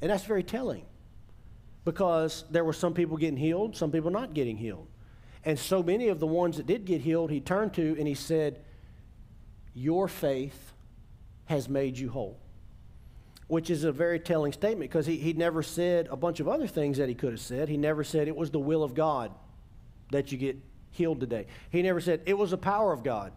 [0.00, 0.84] And that's very telling
[1.84, 4.86] because there were some people getting healed, some people not getting healed.
[5.44, 8.14] And so many of the ones that did get healed, he turned to and he
[8.14, 8.60] said,
[9.74, 10.72] Your faith
[11.46, 12.38] has made you whole.
[13.46, 16.66] Which is a very telling statement because he, he never said a bunch of other
[16.66, 17.68] things that he could have said.
[17.68, 19.30] He never said it was the will of God
[20.10, 20.56] that you get
[20.94, 21.46] healed today.
[21.70, 23.32] He never said, it was the power of God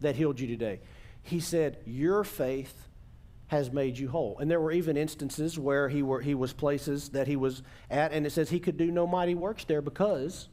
[0.00, 0.80] that healed you today.
[1.22, 2.88] He said, your faith
[3.48, 4.38] has made you whole.
[4.38, 8.12] And there were even instances where he, were, he was places that he was at,
[8.12, 10.48] and it says he could do no mighty works there because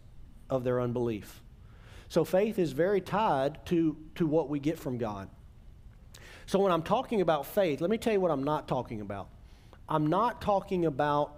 [0.49, 1.41] of their unbelief.
[2.09, 5.29] So faith is very tied to, to what we get from God.
[6.47, 9.29] So when I'm talking about faith, let me tell you what I'm not talking about.
[9.87, 11.35] I'm not talking about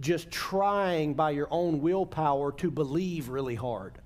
[0.00, 3.98] just trying by your own willpower to believe really hard.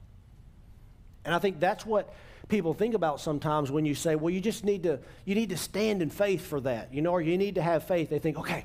[1.24, 2.12] And I think that's what
[2.48, 5.56] people think about sometimes when you say, well, you just need to, you need to
[5.56, 8.10] stand in faith for that, you know, or you need to have faith.
[8.10, 8.64] They think, okay,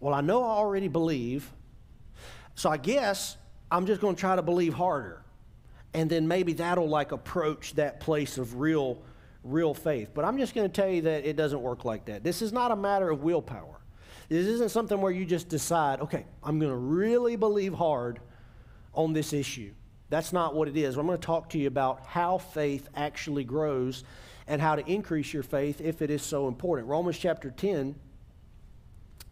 [0.00, 1.50] well, I know I already believe,
[2.54, 3.36] so I guess
[3.70, 5.22] I'm just going to try to believe harder.
[5.94, 8.98] And then maybe that'll like approach that place of real,
[9.42, 10.10] real faith.
[10.12, 12.22] But I'm just going to tell you that it doesn't work like that.
[12.22, 13.80] This is not a matter of willpower.
[14.28, 18.20] This isn't something where you just decide, okay, I'm going to really believe hard
[18.92, 19.72] on this issue.
[20.08, 20.96] That's not what it is.
[20.96, 24.04] I'm going to talk to you about how faith actually grows
[24.46, 26.88] and how to increase your faith if it is so important.
[26.88, 27.96] Romans chapter 10,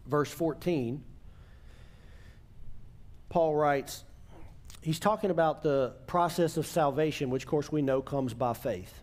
[0.05, 1.01] verse 14,
[3.29, 4.03] Paul writes,
[4.81, 9.01] he's talking about the process of salvation, which, of course, we know comes by faith.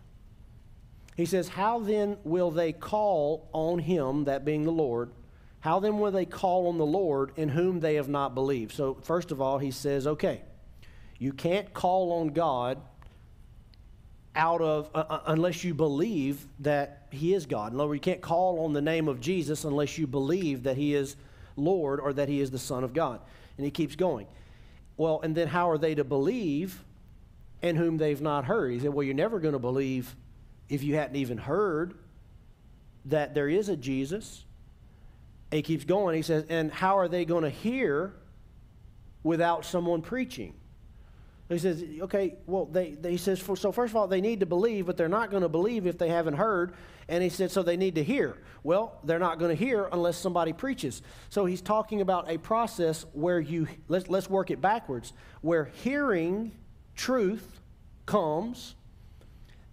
[1.17, 5.11] He says, How then will they call on him, that being the Lord?
[5.61, 8.73] How then will they call on the Lord in whom they have not believed?
[8.73, 10.43] So, first of all, he says, Okay
[11.23, 12.81] you can't call on God
[14.35, 17.73] out of uh, uh, unless you believe that He is God.
[17.73, 20.77] In other words, you can't call on the name of Jesus unless you believe that
[20.77, 21.15] He is
[21.55, 23.21] Lord or that He is the Son of God.
[23.57, 24.27] And He keeps going.
[24.97, 26.83] Well, and then how are they to believe
[27.63, 28.73] in whom they've not heard?
[28.73, 30.17] He said, Well, you're never going to believe
[30.69, 31.95] if you hadn't even heard
[33.05, 34.45] that there is a Jesus.
[35.53, 36.17] And he keeps going.
[36.17, 38.13] He says, And how are they going to hear
[39.23, 40.55] without someone preaching?
[41.49, 44.41] He says, okay, well, they, they, he says, for, so first of all, they need
[44.41, 46.73] to believe, but they're not going to believe if they haven't heard.
[47.09, 48.39] And he said, so they need to hear.
[48.63, 51.03] Well, they're not going to hear unless somebody preaches.
[51.29, 56.53] So he's talking about a process where you, let's, let's work it backwards, where hearing
[56.97, 57.61] truth
[58.07, 58.75] comes,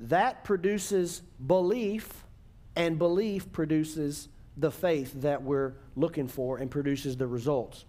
[0.02, 2.24] that produces belief,
[2.76, 4.28] and belief produces
[4.58, 7.86] the faith that we're looking for and produces the results.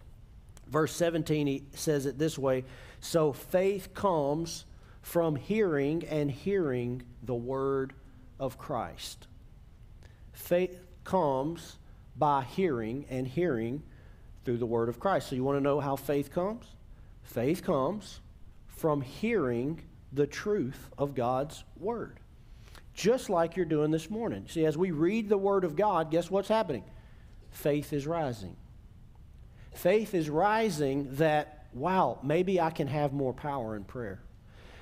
[0.68, 2.64] Verse 17, he says it this way
[3.00, 4.64] So faith comes
[5.02, 7.94] from hearing, and hearing the word
[8.38, 9.26] of Christ.
[10.32, 11.78] Faith comes
[12.16, 13.82] by hearing, and hearing
[14.44, 15.28] through the word of Christ.
[15.28, 16.66] So you want to know how faith comes?
[17.22, 18.20] Faith comes
[18.68, 19.82] from hearing
[20.12, 22.18] the truth of God's word.
[22.94, 24.46] Just like you're doing this morning.
[24.48, 26.84] See, as we read the word of God, guess what's happening?
[27.50, 28.56] Faith is rising.
[29.72, 34.20] Faith is rising that, wow, maybe I can have more power in prayer.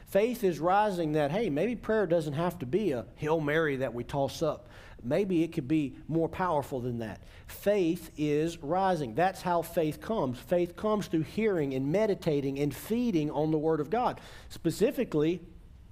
[0.07, 3.93] Faith is rising that, hey, maybe prayer doesn't have to be a Hail Mary that
[3.93, 4.69] we toss up.
[5.03, 7.21] Maybe it could be more powerful than that.
[7.47, 9.15] Faith is rising.
[9.15, 10.39] That's how faith comes.
[10.39, 15.41] Faith comes through hearing and meditating and feeding on the Word of God, specifically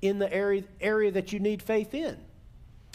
[0.03, 2.17] in the area, area that you need faith in.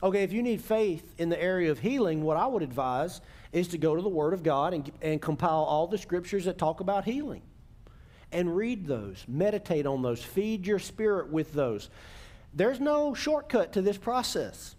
[0.04, 3.68] Okay, if you need faith in the area of healing, what I would advise is
[3.70, 6.80] to go to the Word of God and, and compile all the scriptures that talk
[6.80, 7.44] about healing.
[8.32, 11.90] And read those, meditate on those, feed your spirit with those.
[12.54, 14.76] There's no shortcut to this process.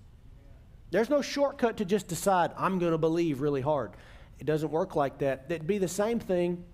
[0.91, 3.93] There's no shortcut to just decide, I'm going to believe really hard.
[4.39, 5.49] It doesn't work like that.
[5.49, 6.65] That'd be the same thing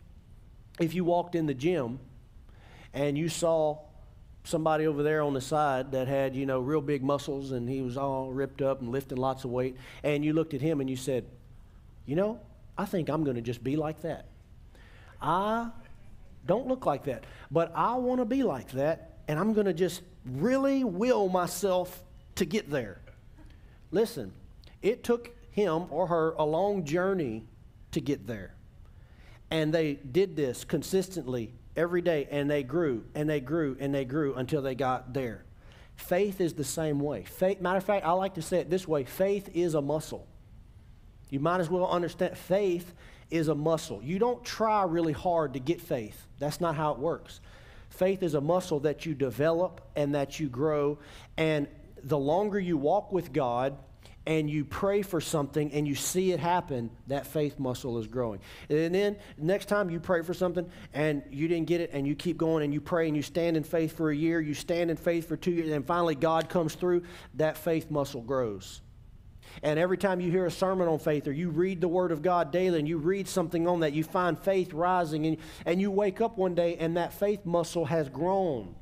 [0.80, 2.00] if you walked in the gym
[2.92, 3.78] and you saw
[4.44, 7.82] somebody over there on the side that had, you know, real big muscles and he
[7.82, 10.88] was all ripped up and lifting lots of weight, and you looked at him and
[10.88, 11.26] you said,
[12.06, 12.40] You know,
[12.76, 14.26] I think I'm going to just be like that.
[15.20, 15.70] I
[16.48, 19.72] don't look like that, but I want to be like that, and I'm going to
[19.72, 22.02] just really will myself
[22.36, 23.00] to get there.
[23.92, 24.32] Listen,
[24.82, 27.44] it took him or her a long journey
[27.92, 28.54] to get there.
[29.50, 34.04] And they did this consistently every day, and they grew and they grew and they
[34.04, 35.44] grew until they got there.
[35.96, 37.24] Faith is the same way.
[37.24, 40.26] Faith, matter of fact, I like to say it this way faith is a muscle.
[41.30, 42.94] You might as well understand faith
[43.30, 44.00] is a muscle.
[44.02, 47.40] You don't try really hard to get faith, that's not how it works.
[47.90, 50.98] Faith is a muscle that you develop and that you grow.
[51.36, 51.66] And
[52.02, 53.76] the longer you walk with God,
[54.28, 58.40] and you pray for something and you see it happen, that faith muscle is growing.
[58.68, 62.14] And then next time you pray for something and you didn't get it and you
[62.14, 64.90] keep going and you pray and you stand in faith for a year, you stand
[64.90, 68.82] in faith for two years, and finally God comes through, that faith muscle grows.
[69.62, 72.22] And every time you hear a sermon on faith or you read the Word of
[72.22, 75.90] God daily and you read something on that, you find faith rising and, and you
[75.90, 78.74] wake up one day and that faith muscle has grown.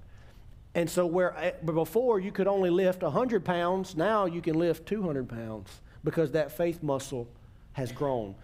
[0.74, 4.86] And so, where eh, before you could only lift 100 pounds, now you can lift
[4.86, 7.28] 200 pounds because that faith muscle
[7.72, 8.34] has grown.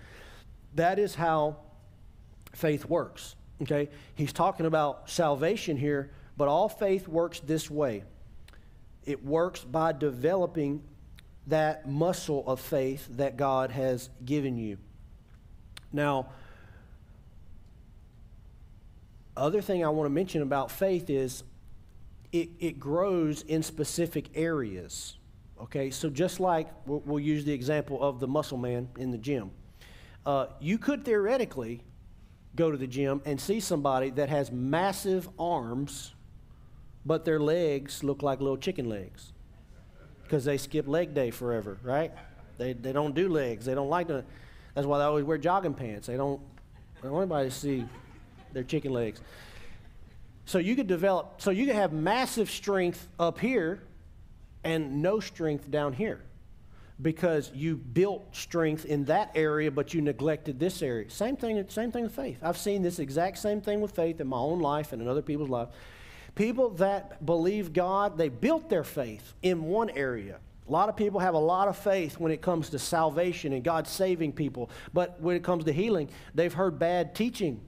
[0.75, 1.59] That is how
[2.53, 3.37] faith works.
[3.61, 3.91] Okay?
[4.15, 8.05] He's talking about salvation here, but all faith works this way
[9.05, 10.83] it works by developing
[11.47, 14.79] that muscle of faith that God has given you.
[15.93, 16.29] Now,
[19.37, 21.43] other thing I want to mention about faith is
[22.31, 25.17] it, it grows in specific areas.
[25.61, 29.19] Okay, so just like we'll, we'll use the example of the muscle man in the
[29.19, 29.51] gym,
[30.25, 31.83] uh, you could theoretically
[32.55, 36.15] go to the gym and see somebody that has massive arms,
[37.05, 39.32] but their legs look like little chicken legs
[40.33, 42.11] because they skip leg day forever, right?
[42.57, 43.67] They, they don't do legs.
[43.67, 44.25] They don't like to.
[44.73, 46.07] That's why they always wear jogging pants.
[46.07, 46.41] They don't,
[46.95, 47.85] they don't want anybody to see
[48.55, 49.21] their chicken legs.
[50.47, 53.83] So you could develop, so you could have massive strength up here
[54.65, 56.23] and no strength down here
[57.03, 61.11] because you built strength in that area, but you neglected this area.
[61.11, 62.39] Same thing, same thing with faith.
[62.43, 65.21] I've seen this exact same thing with faith in my own life and in other
[65.21, 65.69] people's life.
[66.35, 70.39] People that believe God, they built their faith in one area.
[70.67, 73.63] A lot of people have a lot of faith when it comes to salvation and
[73.63, 77.61] God saving people, but when it comes to healing, they've heard bad teaching.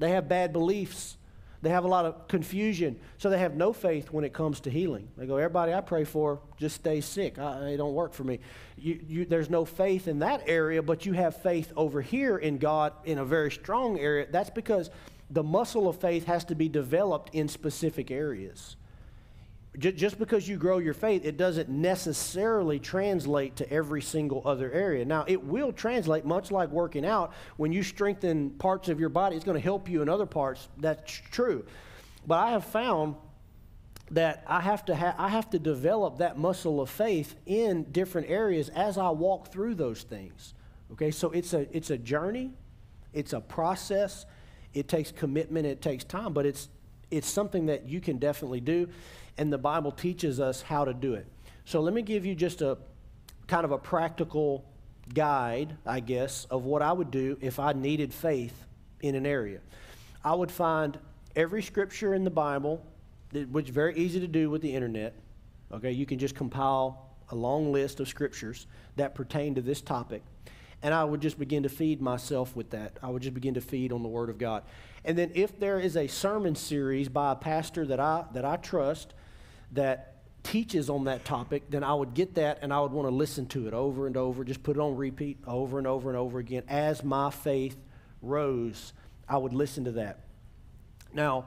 [0.00, 1.16] They have bad beliefs.
[1.62, 4.70] They have a lot of confusion, so they have no faith when it comes to
[4.70, 5.08] healing.
[5.18, 7.38] They go, everybody I pray for just stays sick.
[7.38, 8.40] I, it don't work for me.
[8.78, 12.56] You, you, there's no faith in that area, but you have faith over here in
[12.56, 14.26] God in a very strong area.
[14.30, 14.88] That's because
[15.30, 18.76] the muscle of faith has to be developed in specific areas
[19.78, 25.04] just because you grow your faith, it doesn't necessarily translate to every single other area.
[25.04, 27.32] Now, it will translate, much like working out.
[27.56, 30.68] When you strengthen parts of your body, it's going to help you in other parts.
[30.78, 31.64] That's true.
[32.26, 33.14] But I have found
[34.10, 38.28] that I have to ha- I have to develop that muscle of faith in different
[38.28, 40.52] areas as I walk through those things.
[40.92, 42.50] Okay, so it's a it's a journey,
[43.12, 44.26] it's a process.
[44.74, 46.68] It takes commitment, it takes time, but it's
[47.10, 48.88] it's something that you can definitely do
[49.40, 51.26] and the Bible teaches us how to do it.
[51.64, 52.76] So let me give you just a
[53.46, 54.64] kind of a practical
[55.14, 58.66] guide, I guess, of what I would do if I needed faith
[59.00, 59.60] in an area.
[60.22, 60.98] I would find
[61.34, 62.84] every scripture in the Bible,
[63.50, 65.14] which is very easy to do with the internet.
[65.72, 70.22] Okay, you can just compile a long list of scriptures that pertain to this topic.
[70.82, 72.98] And I would just begin to feed myself with that.
[73.02, 74.62] I would just begin to feed on the Word of God.
[75.04, 78.56] And then if there is a sermon series by a pastor that I, that I
[78.56, 79.12] trust,
[79.72, 83.14] that teaches on that topic, then I would get that and I would want to
[83.14, 86.18] listen to it over and over, just put it on repeat over and over and
[86.18, 86.62] over again.
[86.68, 87.76] As my faith
[88.22, 88.92] rose,
[89.28, 90.20] I would listen to that.
[91.12, 91.46] Now,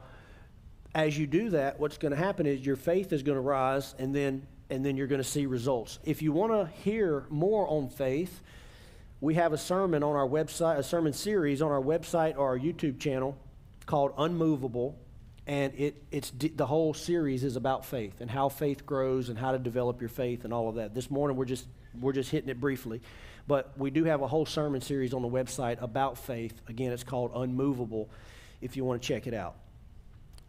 [0.94, 3.96] as you do that, what's going to happen is your faith is going to rise
[3.98, 6.00] and then and then you're going to see results.
[6.04, 8.42] If you want to hear more on faith,
[9.24, 12.60] we have a sermon on our website, a sermon series on our website or our
[12.60, 13.38] YouTube channel
[13.86, 15.00] called Unmovable
[15.48, 19.54] and it, it's the whole series is about faith and how faith grows and how
[19.54, 20.94] to develop your faith and all of that.
[20.94, 21.66] This morning we're just
[22.02, 23.02] we're just hitting it briefly,
[23.48, 26.60] but we do have a whole sermon series on the website about faith.
[26.68, 28.10] Again, it's called Unmovable.
[28.60, 29.56] If you want to check it out.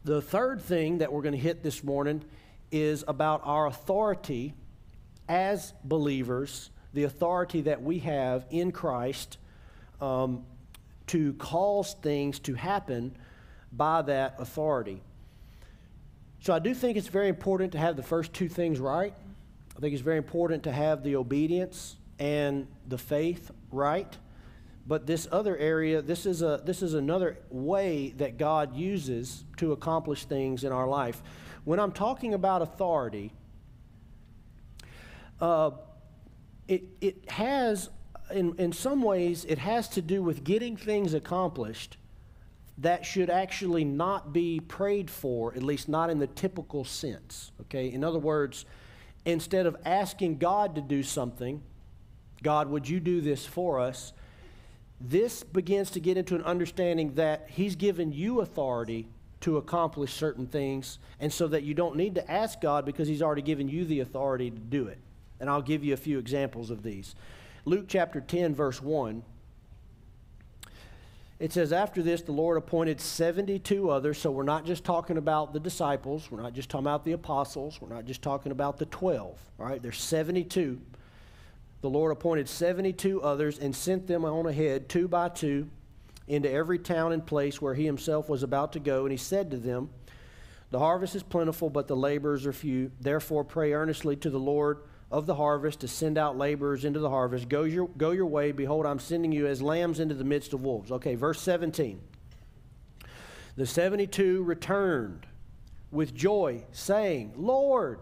[0.02, 2.24] The third thing that we're going to hit this morning
[2.72, 4.52] is about our authority
[5.28, 9.38] as believers, the authority that we have in Christ
[10.01, 10.45] um,
[11.09, 13.14] to cause things to happen
[13.72, 15.03] by that authority.
[16.40, 19.12] So I do think it's very important to have the first two things right.
[19.76, 24.16] I think it's very important to have the obedience and the faith right.
[24.86, 29.72] But this other area, this is, a, this is another way that God uses to
[29.72, 31.22] accomplish things in our life.
[31.64, 33.32] When I'm talking about authority,
[35.40, 35.70] uh,
[36.68, 37.90] it, it has,
[38.32, 41.96] in, in some ways, it has to do with getting things accomplished
[42.78, 47.52] that should actually not be prayed for, at least not in the typical sense.
[47.62, 47.92] Okay?
[47.92, 48.64] In other words,
[49.24, 51.62] instead of asking God to do something,
[52.42, 54.12] God, would you do this for us?
[55.00, 59.08] This begins to get into an understanding that He's given you authority
[59.40, 63.22] to accomplish certain things, and so that you don't need to ask God because He's
[63.22, 64.98] already given you the authority to do it.
[65.41, 67.14] And I'll give you a few examples of these.
[67.64, 69.22] Luke chapter 10, verse 1
[71.41, 74.18] it says, After this, the Lord appointed 72 others.
[74.18, 76.30] So we're not just talking about the disciples.
[76.30, 77.80] We're not just talking about the apostles.
[77.80, 79.39] We're not just talking about the 12.
[79.59, 80.80] All right, there's 72.
[81.80, 85.68] The Lord appointed 72 others and sent them on ahead, two by two,
[86.28, 89.03] into every town and place where he himself was about to go.
[89.03, 89.91] And he said to them,
[90.70, 92.91] The harvest is plentiful, but the laborers are few.
[93.01, 94.78] Therefore, pray earnestly to the Lord
[95.11, 97.48] of the harvest to send out laborers into the harvest.
[97.48, 98.52] Go your, go your way.
[98.52, 100.90] Behold, I'm sending you as lambs into the midst of wolves.
[100.90, 102.00] Okay, verse 17.
[103.57, 105.26] The 72 returned
[105.92, 108.00] with joy, saying, Lord,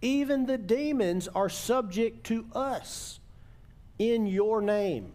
[0.00, 3.20] even the demons are subject to us
[3.98, 5.12] in your name.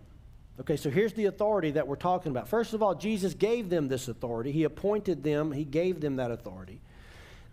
[0.59, 2.47] Okay, so here's the authority that we're talking about.
[2.47, 4.51] First of all, Jesus gave them this authority.
[4.51, 6.81] He appointed them, He gave them that authority.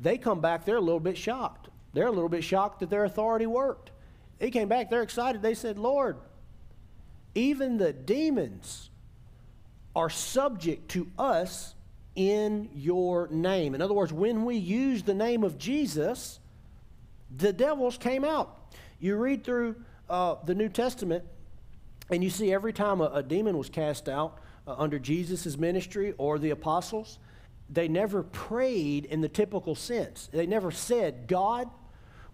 [0.00, 1.68] They come back, they're a little bit shocked.
[1.92, 3.90] They're a little bit shocked that their authority worked.
[4.38, 5.42] They came back, they're excited.
[5.42, 6.16] They said, Lord,
[7.34, 8.90] even the demons
[9.96, 11.74] are subject to us
[12.14, 13.74] in your name.
[13.74, 16.40] In other words, when we use the name of Jesus,
[17.36, 18.74] the devils came out.
[19.00, 19.76] You read through
[20.08, 21.24] uh, the New Testament,
[22.10, 26.14] and you see every time a, a demon was cast out uh, under Jesus' ministry
[26.18, 27.18] or the apostles,
[27.70, 30.28] they never prayed in the typical sense.
[30.32, 31.68] They never said, God,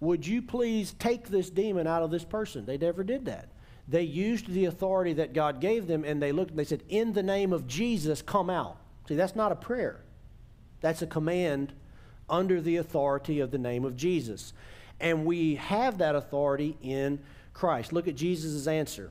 [0.00, 2.66] would you please take this demon out of this person?
[2.66, 3.48] They never did that.
[3.88, 7.12] They used the authority that God gave them and they looked and they said, In
[7.12, 8.78] the name of Jesus, come out.
[9.08, 10.00] See, that's not a prayer,
[10.80, 11.72] that's a command
[12.28, 14.52] under the authority of the name of Jesus.
[15.00, 17.18] And we have that authority in
[17.52, 17.92] Christ.
[17.92, 19.10] Look at Jesus' answer.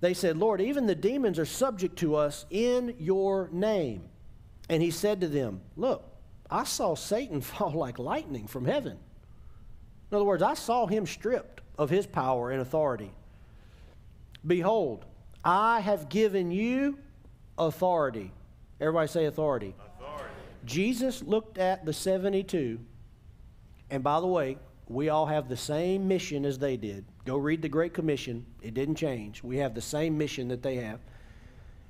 [0.00, 4.04] They said, Lord, even the demons are subject to us in your name.
[4.68, 6.04] And he said to them, Look,
[6.50, 8.98] I saw Satan fall like lightning from heaven.
[10.10, 13.12] In other words, I saw him stripped of his power and authority.
[14.46, 15.04] Behold,
[15.44, 16.98] I have given you
[17.58, 18.32] authority.
[18.80, 19.74] Everybody say authority.
[19.78, 20.24] authority.
[20.64, 22.78] Jesus looked at the 72,
[23.90, 24.58] and by the way,
[24.88, 27.04] we all have the same mission as they did.
[27.24, 28.46] Go read the Great Commission.
[28.62, 29.42] It didn't change.
[29.42, 31.00] We have the same mission that they have.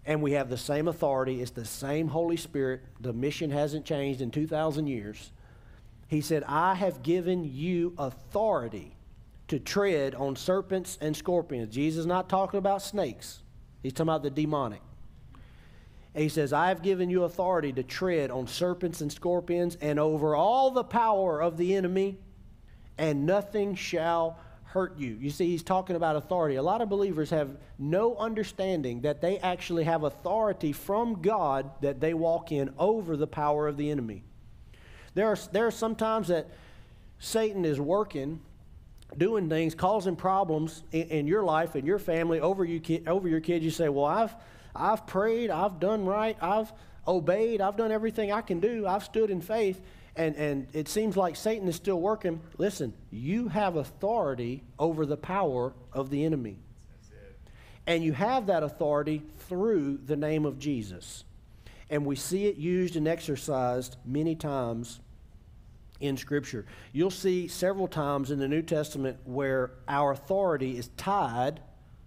[0.07, 1.42] And we have the same authority.
[1.42, 2.82] It's the same Holy Spirit.
[3.00, 5.32] The mission hasn't changed in 2,000 years.
[6.09, 8.96] He said, I have given you authority
[9.48, 11.74] to tread on serpents and scorpions.
[11.74, 13.42] Jesus is not talking about snakes,
[13.82, 14.80] he's talking about the demonic.
[16.14, 19.98] And he says, I have given you authority to tread on serpents and scorpions and
[19.98, 22.16] over all the power of the enemy,
[22.96, 25.16] and nothing shall hurt you.
[25.20, 26.56] You see, he's talking about authority.
[26.56, 32.00] A lot of believers have no understanding that they actually have authority from God that
[32.00, 34.22] they walk in over the power of the enemy.
[35.14, 36.46] There are, there are some times that
[37.18, 38.40] Satan is working,
[39.16, 43.40] doing things, causing problems in, in your life and your family over, you over your
[43.40, 43.64] kids.
[43.64, 44.34] You say, Well, I've,
[44.74, 46.72] I've prayed, I've done right, I've
[47.08, 49.80] obeyed, I've done everything I can do, I've stood in faith,
[50.16, 52.40] and, and it seems like Satan is still working.
[52.58, 56.58] Listen, you have authority over the power of the enemy.
[57.86, 61.24] And you have that authority through the name of Jesus.
[61.88, 64.98] And we see it used and exercised many times
[66.00, 66.66] in Scripture.
[66.92, 71.60] You'll see several times in the New Testament where our authority is tied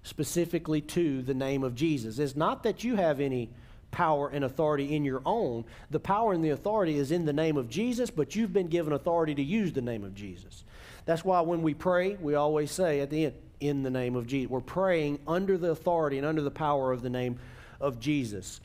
[0.03, 2.19] specifically to the name of Jesus.
[2.19, 3.49] It's not that you have any
[3.91, 5.65] power and authority in your own.
[5.89, 8.93] The power and the authority is in the name of Jesus, but you've been given
[8.93, 10.63] authority to use the name of Jesus.
[11.05, 14.27] That's why when we pray, we always say at the end, in the name of
[14.27, 14.49] Jesus.
[14.49, 17.39] We're praying under the authority and under the power of the name
[17.79, 18.61] of Jesus.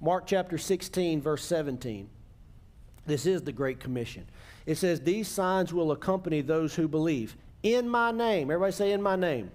[0.00, 2.08] Mark chapter 16, verse 17.
[3.06, 4.26] This is the Great Commission.
[4.66, 7.36] It says, These signs will accompany those who believe.
[7.62, 8.50] In my name.
[8.50, 9.50] Everybody say, In my name.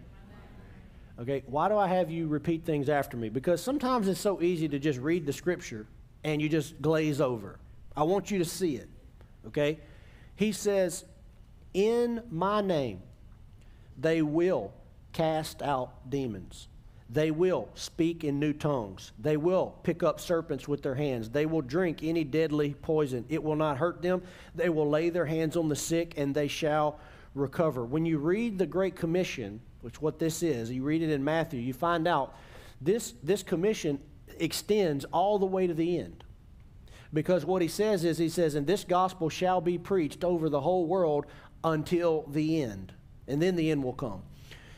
[1.19, 3.27] Okay, why do I have you repeat things after me?
[3.27, 5.85] Because sometimes it's so easy to just read the scripture
[6.23, 7.59] and you just glaze over.
[7.95, 8.89] I want you to see it.
[9.47, 9.79] Okay?
[10.37, 11.03] He says,
[11.73, 13.01] In my name,
[13.97, 14.71] they will
[15.11, 16.69] cast out demons.
[17.09, 19.11] They will speak in new tongues.
[19.19, 21.29] They will pick up serpents with their hands.
[21.29, 23.25] They will drink any deadly poison.
[23.27, 24.21] It will not hurt them.
[24.55, 26.99] They will lay their hands on the sick and they shall
[27.33, 27.83] recover.
[27.83, 31.59] When you read the Great Commission, which what this is, you read it in Matthew,
[31.59, 32.35] you find out
[32.81, 33.99] this, this commission
[34.39, 36.23] extends all the way to the end.
[37.13, 40.61] Because what he says is, he says, and this gospel shall be preached over the
[40.61, 41.25] whole world
[41.63, 42.93] until the end.
[43.27, 44.21] And then the end will come.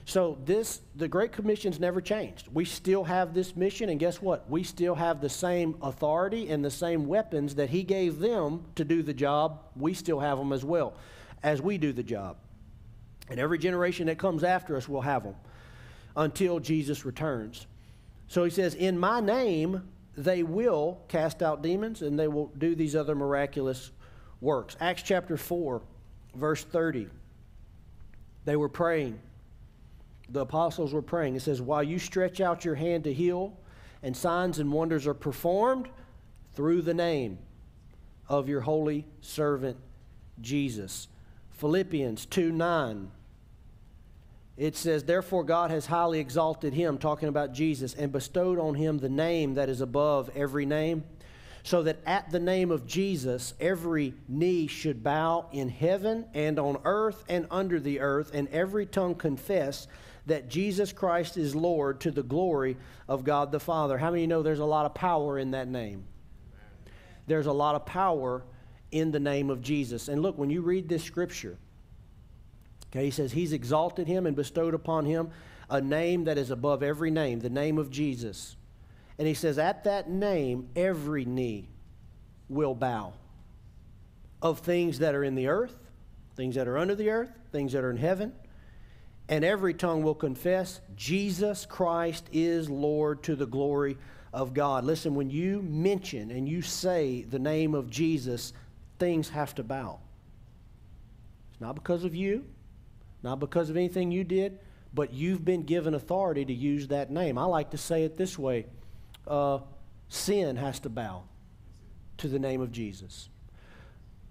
[0.05, 2.47] So this the Great Commission's never changed.
[2.51, 4.49] We still have this mission, and guess what?
[4.49, 8.83] We still have the same authority and the same weapons that He gave them to
[8.83, 9.61] do the job.
[9.75, 10.95] We still have them as well
[11.43, 12.37] as we do the job.
[13.31, 15.35] And every generation that comes after us will have them
[16.15, 17.65] until Jesus returns.
[18.27, 22.75] So he says, In my name, they will cast out demons and they will do
[22.75, 23.89] these other miraculous
[24.39, 24.77] works.
[24.79, 25.81] Acts chapter 4,
[26.35, 27.07] verse 30.
[28.45, 29.19] They were praying
[30.31, 31.35] the apostles were praying.
[31.35, 33.57] It says, While you stretch out your hand to heal,
[34.01, 35.89] and signs and wonders are performed
[36.55, 37.37] through the name
[38.27, 39.77] of your holy servant
[40.39, 41.07] Jesus.
[41.51, 43.11] Philippians 2 9.
[44.61, 48.99] It says, Therefore God has highly exalted him, talking about Jesus, and bestowed on him
[48.99, 51.03] the name that is above every name,
[51.63, 56.77] so that at the name of Jesus every knee should bow in heaven and on
[56.85, 59.87] earth and under the earth, and every tongue confess
[60.27, 63.97] that Jesus Christ is Lord to the glory of God the Father.
[63.97, 66.03] How many know there's a lot of power in that name?
[67.25, 68.43] There's a lot of power
[68.91, 70.07] in the name of Jesus.
[70.07, 71.57] And look, when you read this scripture,
[72.91, 75.31] okay, he says, He's exalted him and bestowed upon him
[75.69, 78.55] a name that is above every name, the name of Jesus.
[79.17, 81.69] And he says, At that name, every knee
[82.49, 83.13] will bow
[84.41, 85.75] of things that are in the earth,
[86.35, 88.33] things that are under the earth, things that are in heaven
[89.31, 93.97] and every tongue will confess Jesus Christ is Lord to the glory
[94.33, 94.83] of God.
[94.83, 98.51] Listen, when you mention and you say the name of Jesus,
[98.99, 99.99] things have to bow.
[101.49, 102.43] It's not because of you,
[103.23, 104.59] not because of anything you did,
[104.93, 107.37] but you've been given authority to use that name.
[107.37, 108.65] I like to say it this way
[109.27, 109.59] uh,
[110.09, 111.23] sin has to bow
[112.17, 113.29] to the name of Jesus,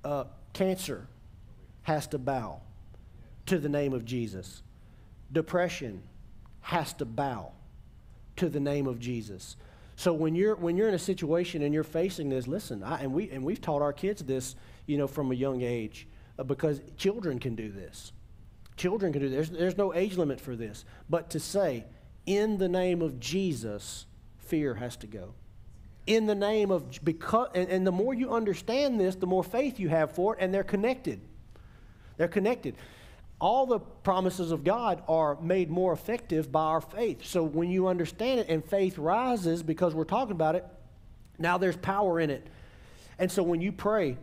[0.04, 1.08] uh, cancer
[1.82, 2.60] has to bow
[3.46, 4.62] to the name of Jesus
[5.32, 6.02] depression
[6.60, 7.52] has to bow
[8.36, 9.56] to the name of Jesus.
[9.96, 13.12] So when you're when you're in a situation and you're facing this, listen, I, and
[13.12, 16.80] we and we've taught our kids this, you know, from a young age, uh, because
[16.96, 18.12] children can do this.
[18.80, 19.48] Children can do this.
[19.48, 20.86] There's, there's no age limit for this.
[21.10, 21.84] But to say,
[22.24, 24.06] in the name of Jesus,
[24.38, 25.34] fear has to go.
[26.06, 29.78] In the name of because, and, and the more you understand this, the more faith
[29.78, 31.20] you have for it, and they're connected.
[32.16, 32.74] They're connected
[33.40, 37.24] all the promises of God are made more effective by our faith.
[37.24, 40.66] So when you understand it and faith rises because we're talking about it,
[41.38, 42.46] now there's power in it.
[43.18, 44.18] And so when you pray,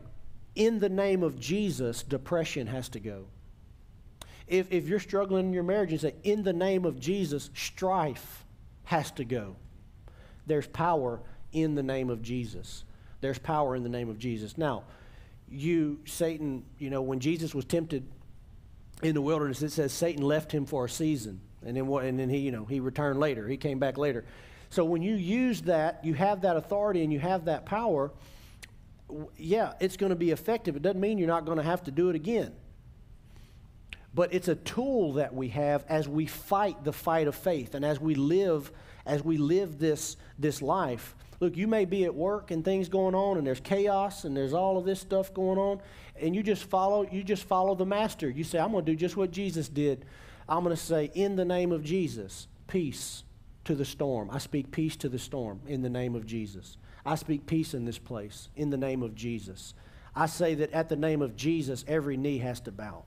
[0.56, 3.26] in the name of Jesus, depression has to go.
[4.48, 8.46] If, if you're struggling in your marriage and say, in the name of Jesus, strife
[8.86, 9.56] has to go.
[10.46, 11.20] There's power
[11.52, 12.84] in the name of Jesus.
[13.20, 14.58] There's power in the name of Jesus.
[14.58, 14.84] Now,
[15.50, 18.06] you, Satan, you know, when Jesus was tempted
[19.02, 22.20] in the wilderness, it says Satan left him for a season, and then what, and
[22.20, 23.48] then he you know he returned later.
[23.48, 24.26] He came back later.
[24.70, 28.12] So when you use that, you have that authority and you have that power.
[29.38, 30.76] Yeah, it's going to be effective.
[30.76, 32.52] It doesn't mean you're not going to have to do it again.
[34.14, 37.86] But it's a tool that we have as we fight the fight of faith and
[37.86, 38.72] as we live
[39.06, 41.16] as we live this this life.
[41.40, 44.54] Look, you may be at work and things going on and there's chaos and there's
[44.54, 45.82] all of this stuff going on
[46.20, 48.30] and you just follow you just follow the master.
[48.30, 50.06] You say I'm going to do just what Jesus did.
[50.50, 53.24] I'm going to say in the name of Jesus, peace
[53.66, 54.30] to the storm.
[54.32, 56.78] I speak peace to the storm in the name of Jesus.
[57.06, 59.74] I speak peace in this place in the name of Jesus.
[60.16, 63.04] I say that at the name of Jesus every knee has to bow.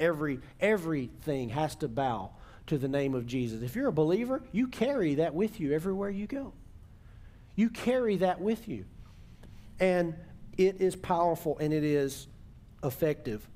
[0.00, 2.30] Every everything has to bow
[2.66, 3.62] to the name of Jesus.
[3.62, 6.52] If you're a believer, you carry that with you everywhere you go.
[7.54, 8.84] You carry that with you.
[9.78, 10.14] And
[10.56, 12.26] it is powerful and it is
[12.82, 13.46] effective.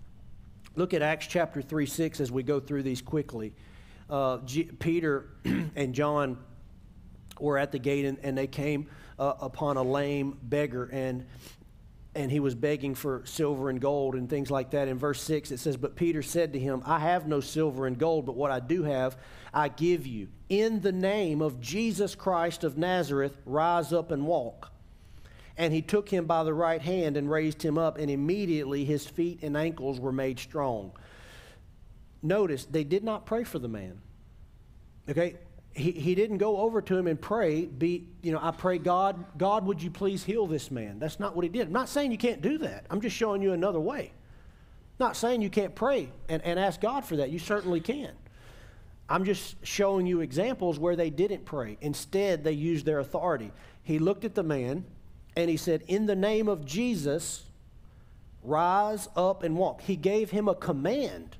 [0.76, 3.54] Look at Acts chapter 3 6 as we go through these quickly.
[4.10, 5.30] Uh, G- Peter
[5.76, 6.38] and John
[7.38, 8.88] were at the gate and, and they came
[9.18, 10.86] uh, upon a lame beggar.
[10.86, 11.26] And
[12.14, 14.88] and he was begging for silver and gold and things like that.
[14.88, 17.98] In verse 6, it says, But Peter said to him, I have no silver and
[17.98, 19.16] gold, but what I do have,
[19.52, 20.28] I give you.
[20.48, 24.70] In the name of Jesus Christ of Nazareth, rise up and walk.
[25.56, 29.06] And he took him by the right hand and raised him up, and immediately his
[29.06, 30.92] feet and ankles were made strong.
[32.22, 34.00] Notice, they did not pray for the man.
[35.08, 35.36] Okay?
[35.74, 39.24] He, he didn't go over to him and pray, be, you know, I pray, God,
[39.36, 41.00] God, would you please heal this man?
[41.00, 41.66] That's not what he did.
[41.66, 42.86] I'm not saying you can't do that.
[42.90, 44.12] I'm just showing you another way.
[45.00, 47.30] Not saying you can't pray and, and ask God for that.
[47.30, 48.12] You certainly can.
[49.08, 51.76] I'm just showing you examples where they didn't pray.
[51.80, 53.52] Instead, they used their authority.
[53.82, 54.84] He looked at the man
[55.36, 57.44] and he said, In the name of Jesus,
[58.42, 59.82] rise up and walk.
[59.82, 61.36] He gave him a command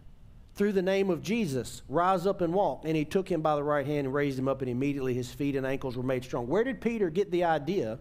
[0.55, 2.83] through the name of Jesus, rise up and walk.
[2.85, 5.33] And he took him by the right hand and raised him up, and immediately his
[5.33, 6.47] feet and ankles were made strong.
[6.47, 7.99] Where did Peter get the idea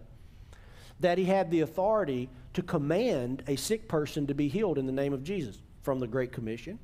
[1.00, 4.92] that he had the authority to command a sick person to be healed in the
[4.92, 5.58] name of Jesus?
[5.82, 6.78] From the Great Commission.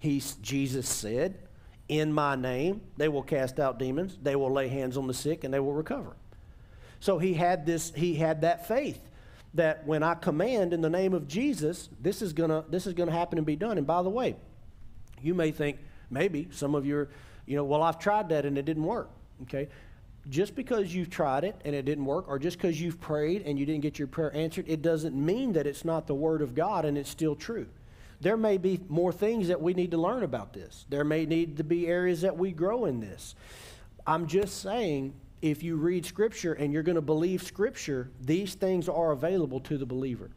[0.00, 1.48] He's, Jesus said,
[1.88, 5.44] In my name, they will cast out demons, they will lay hands on the sick,
[5.44, 6.14] and they will recover.
[7.00, 9.00] So he had this, he had that faith
[9.54, 13.12] that when I command in the name of Jesus, this is gonna this is gonna
[13.12, 13.78] happen and be done.
[13.78, 14.36] And by the way,
[15.22, 15.78] you may think,
[16.10, 17.08] maybe some of you are,
[17.46, 19.10] you know, well, I've tried that and it didn't work.
[19.42, 19.68] Okay?
[20.28, 23.58] Just because you've tried it and it didn't work, or just because you've prayed and
[23.58, 26.54] you didn't get your prayer answered, it doesn't mean that it's not the Word of
[26.54, 27.66] God and it's still true.
[28.20, 30.84] There may be more things that we need to learn about this.
[30.88, 33.34] There may need to be areas that we grow in this.
[34.06, 38.88] I'm just saying, if you read Scripture and you're going to believe Scripture, these things
[38.88, 40.30] are available to the believer.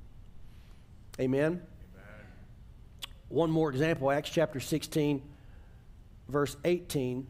[1.20, 1.62] Amen?
[3.32, 5.22] One more example Acts chapter 16,
[6.28, 7.26] verse 18.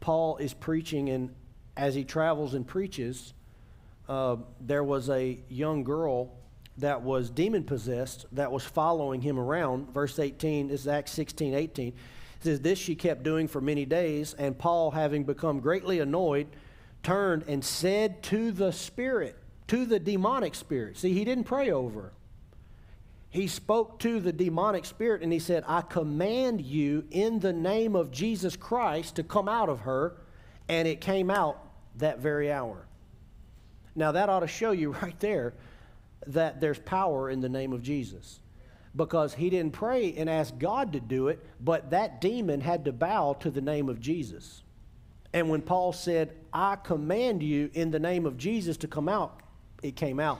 [0.00, 1.32] Paul is preaching, and
[1.76, 3.34] as he travels and preaches,
[4.08, 6.32] uh, there was a young girl
[6.78, 9.94] that was demon possessed that was following him around.
[9.94, 11.88] Verse 18 this is Acts 16, 18.
[11.88, 11.94] It
[12.40, 16.48] says, This she kept doing for many days, and Paul, having become greatly annoyed,
[17.04, 19.38] turned and said to the spirit,
[19.68, 20.98] to the demonic spirit.
[20.98, 22.12] See, he didn't pray over
[23.34, 27.96] he spoke to the demonic spirit and he said, I command you in the name
[27.96, 30.16] of Jesus Christ to come out of her.
[30.68, 31.58] And it came out
[31.96, 32.86] that very hour.
[33.96, 35.54] Now, that ought to show you right there
[36.28, 38.38] that there's power in the name of Jesus.
[38.94, 42.92] Because he didn't pray and ask God to do it, but that demon had to
[42.92, 44.62] bow to the name of Jesus.
[45.32, 49.40] And when Paul said, I command you in the name of Jesus to come out,
[49.82, 50.38] it came out.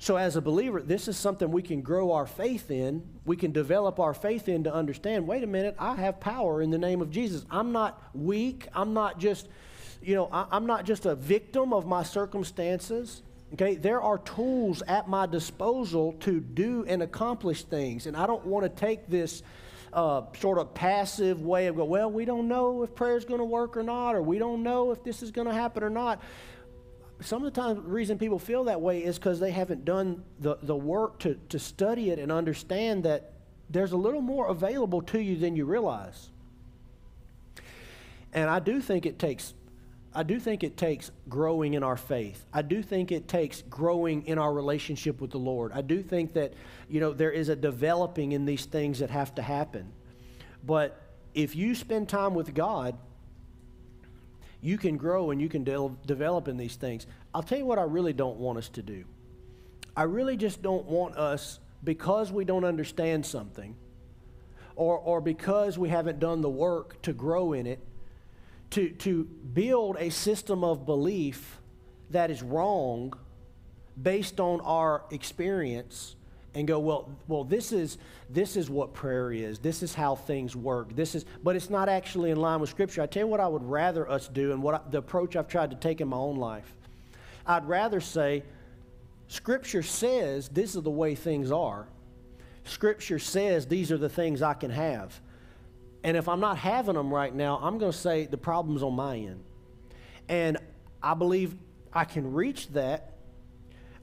[0.00, 3.02] So, as a believer, this is something we can grow our faith in.
[3.24, 6.70] We can develop our faith in to understand wait a minute, I have power in
[6.70, 7.44] the name of Jesus.
[7.50, 8.68] I'm not weak.
[8.74, 9.48] I'm not just,
[10.00, 13.22] you know, I, am not just a victim of my circumstances.
[13.54, 18.06] Okay, there are tools at my disposal to do and accomplish things.
[18.06, 19.42] And I don't want to take this
[19.92, 23.38] uh, sort of passive way of go, well, we don't know if prayer is going
[23.40, 25.90] to work or not, or we don't know if this is going to happen or
[25.90, 26.22] not
[27.20, 30.22] some of the time, the reason people feel that way is because they haven't done
[30.40, 33.32] the, the work to, to study it and understand that
[33.70, 36.30] there's a little more available to you than you realize.
[38.32, 39.54] And I do think it takes
[40.14, 42.44] I do think it takes growing in our faith.
[42.52, 45.70] I do think it takes growing in our relationship with the Lord.
[45.72, 46.54] I do think that,
[46.88, 49.92] you know, there is a developing in these things that have to happen.
[50.64, 51.00] But
[51.34, 52.96] if you spend time with God,
[54.60, 57.06] you can grow and you can de- develop in these things.
[57.32, 59.04] I'll tell you what I really don't want us to do.
[59.96, 63.76] I really just don't want us, because we don't understand something,
[64.76, 67.78] or, or because we haven't done the work to grow in it,
[68.70, 71.60] to, to build a system of belief
[72.10, 73.12] that is wrong
[74.00, 76.16] based on our experience
[76.58, 77.98] and go, well, well, this is
[78.28, 79.60] this is what prayer is.
[79.60, 80.94] This is how things work.
[80.96, 83.00] This is, but it's not actually in line with Scripture.
[83.00, 85.46] I tell you what, I would rather us do, and what I, the approach I've
[85.46, 86.74] tried to take in my own life.
[87.46, 88.42] I'd rather say,
[89.28, 91.86] Scripture says this is the way things are.
[92.64, 95.18] Scripture says these are the things I can have.
[96.02, 98.94] And if I'm not having them right now, I'm going to say the problem's on
[98.94, 99.44] my end.
[100.28, 100.58] And
[101.00, 101.54] I believe
[101.92, 103.12] I can reach that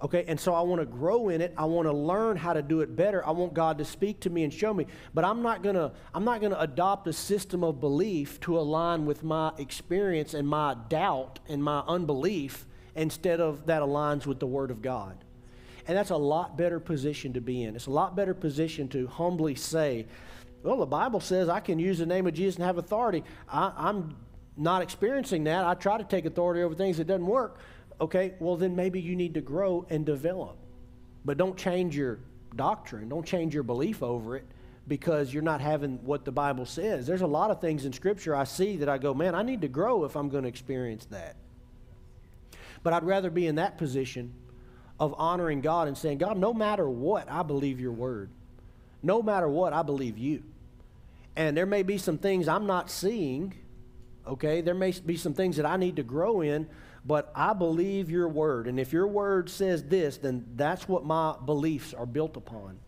[0.02, 1.54] Okay, and so I want to grow in it.
[1.58, 3.26] I want to learn how to do it better.
[3.26, 4.88] I want God to speak to me and show me.
[5.14, 9.24] But I'm not gonna I'm not gonna adopt a system of belief to align with
[9.24, 12.66] my experience and my doubt and my unbelief
[12.96, 15.24] instead of that aligns with the Word of God.
[15.88, 17.76] And that's a lot better position to be in.
[17.76, 20.08] It's a lot better position to humbly say,
[20.64, 23.24] well, the Bible says I can use the name of Jesus and have authority.
[23.48, 24.16] I, I'm
[24.58, 25.64] not experiencing that.
[25.64, 27.60] I try to take authority over things that doesn't work
[28.00, 30.58] okay, well, then maybe you need to grow and develop.
[31.24, 32.20] But don't change your
[32.56, 34.46] doctrine, don't change your belief over it
[34.88, 37.08] because you're not having what the Bible says.
[37.08, 39.62] There's a lot of things in Scripture I see that I go, man, I need
[39.62, 41.36] to grow if I'm going to experience that.
[42.84, 44.34] But I'd rather be in that position
[45.00, 48.30] of honoring God and saying, God, no matter what, I believe your word.
[49.02, 50.43] No matter what, I believe you.
[51.36, 53.54] And there may be some things I'm not seeing,
[54.26, 54.62] okay?
[54.62, 56.68] There may be some things that I need to grow in,
[57.06, 58.68] but I believe your word.
[58.68, 62.80] And if your word says this, then that's what my beliefs are built upon.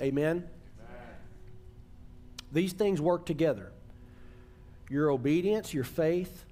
[0.00, 0.48] Amen?
[2.52, 3.72] These things work together
[4.88, 6.44] your obedience, your faith,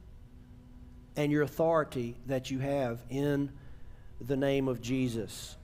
[1.14, 3.52] and your authority that you have in
[4.20, 5.56] the name of Jesus.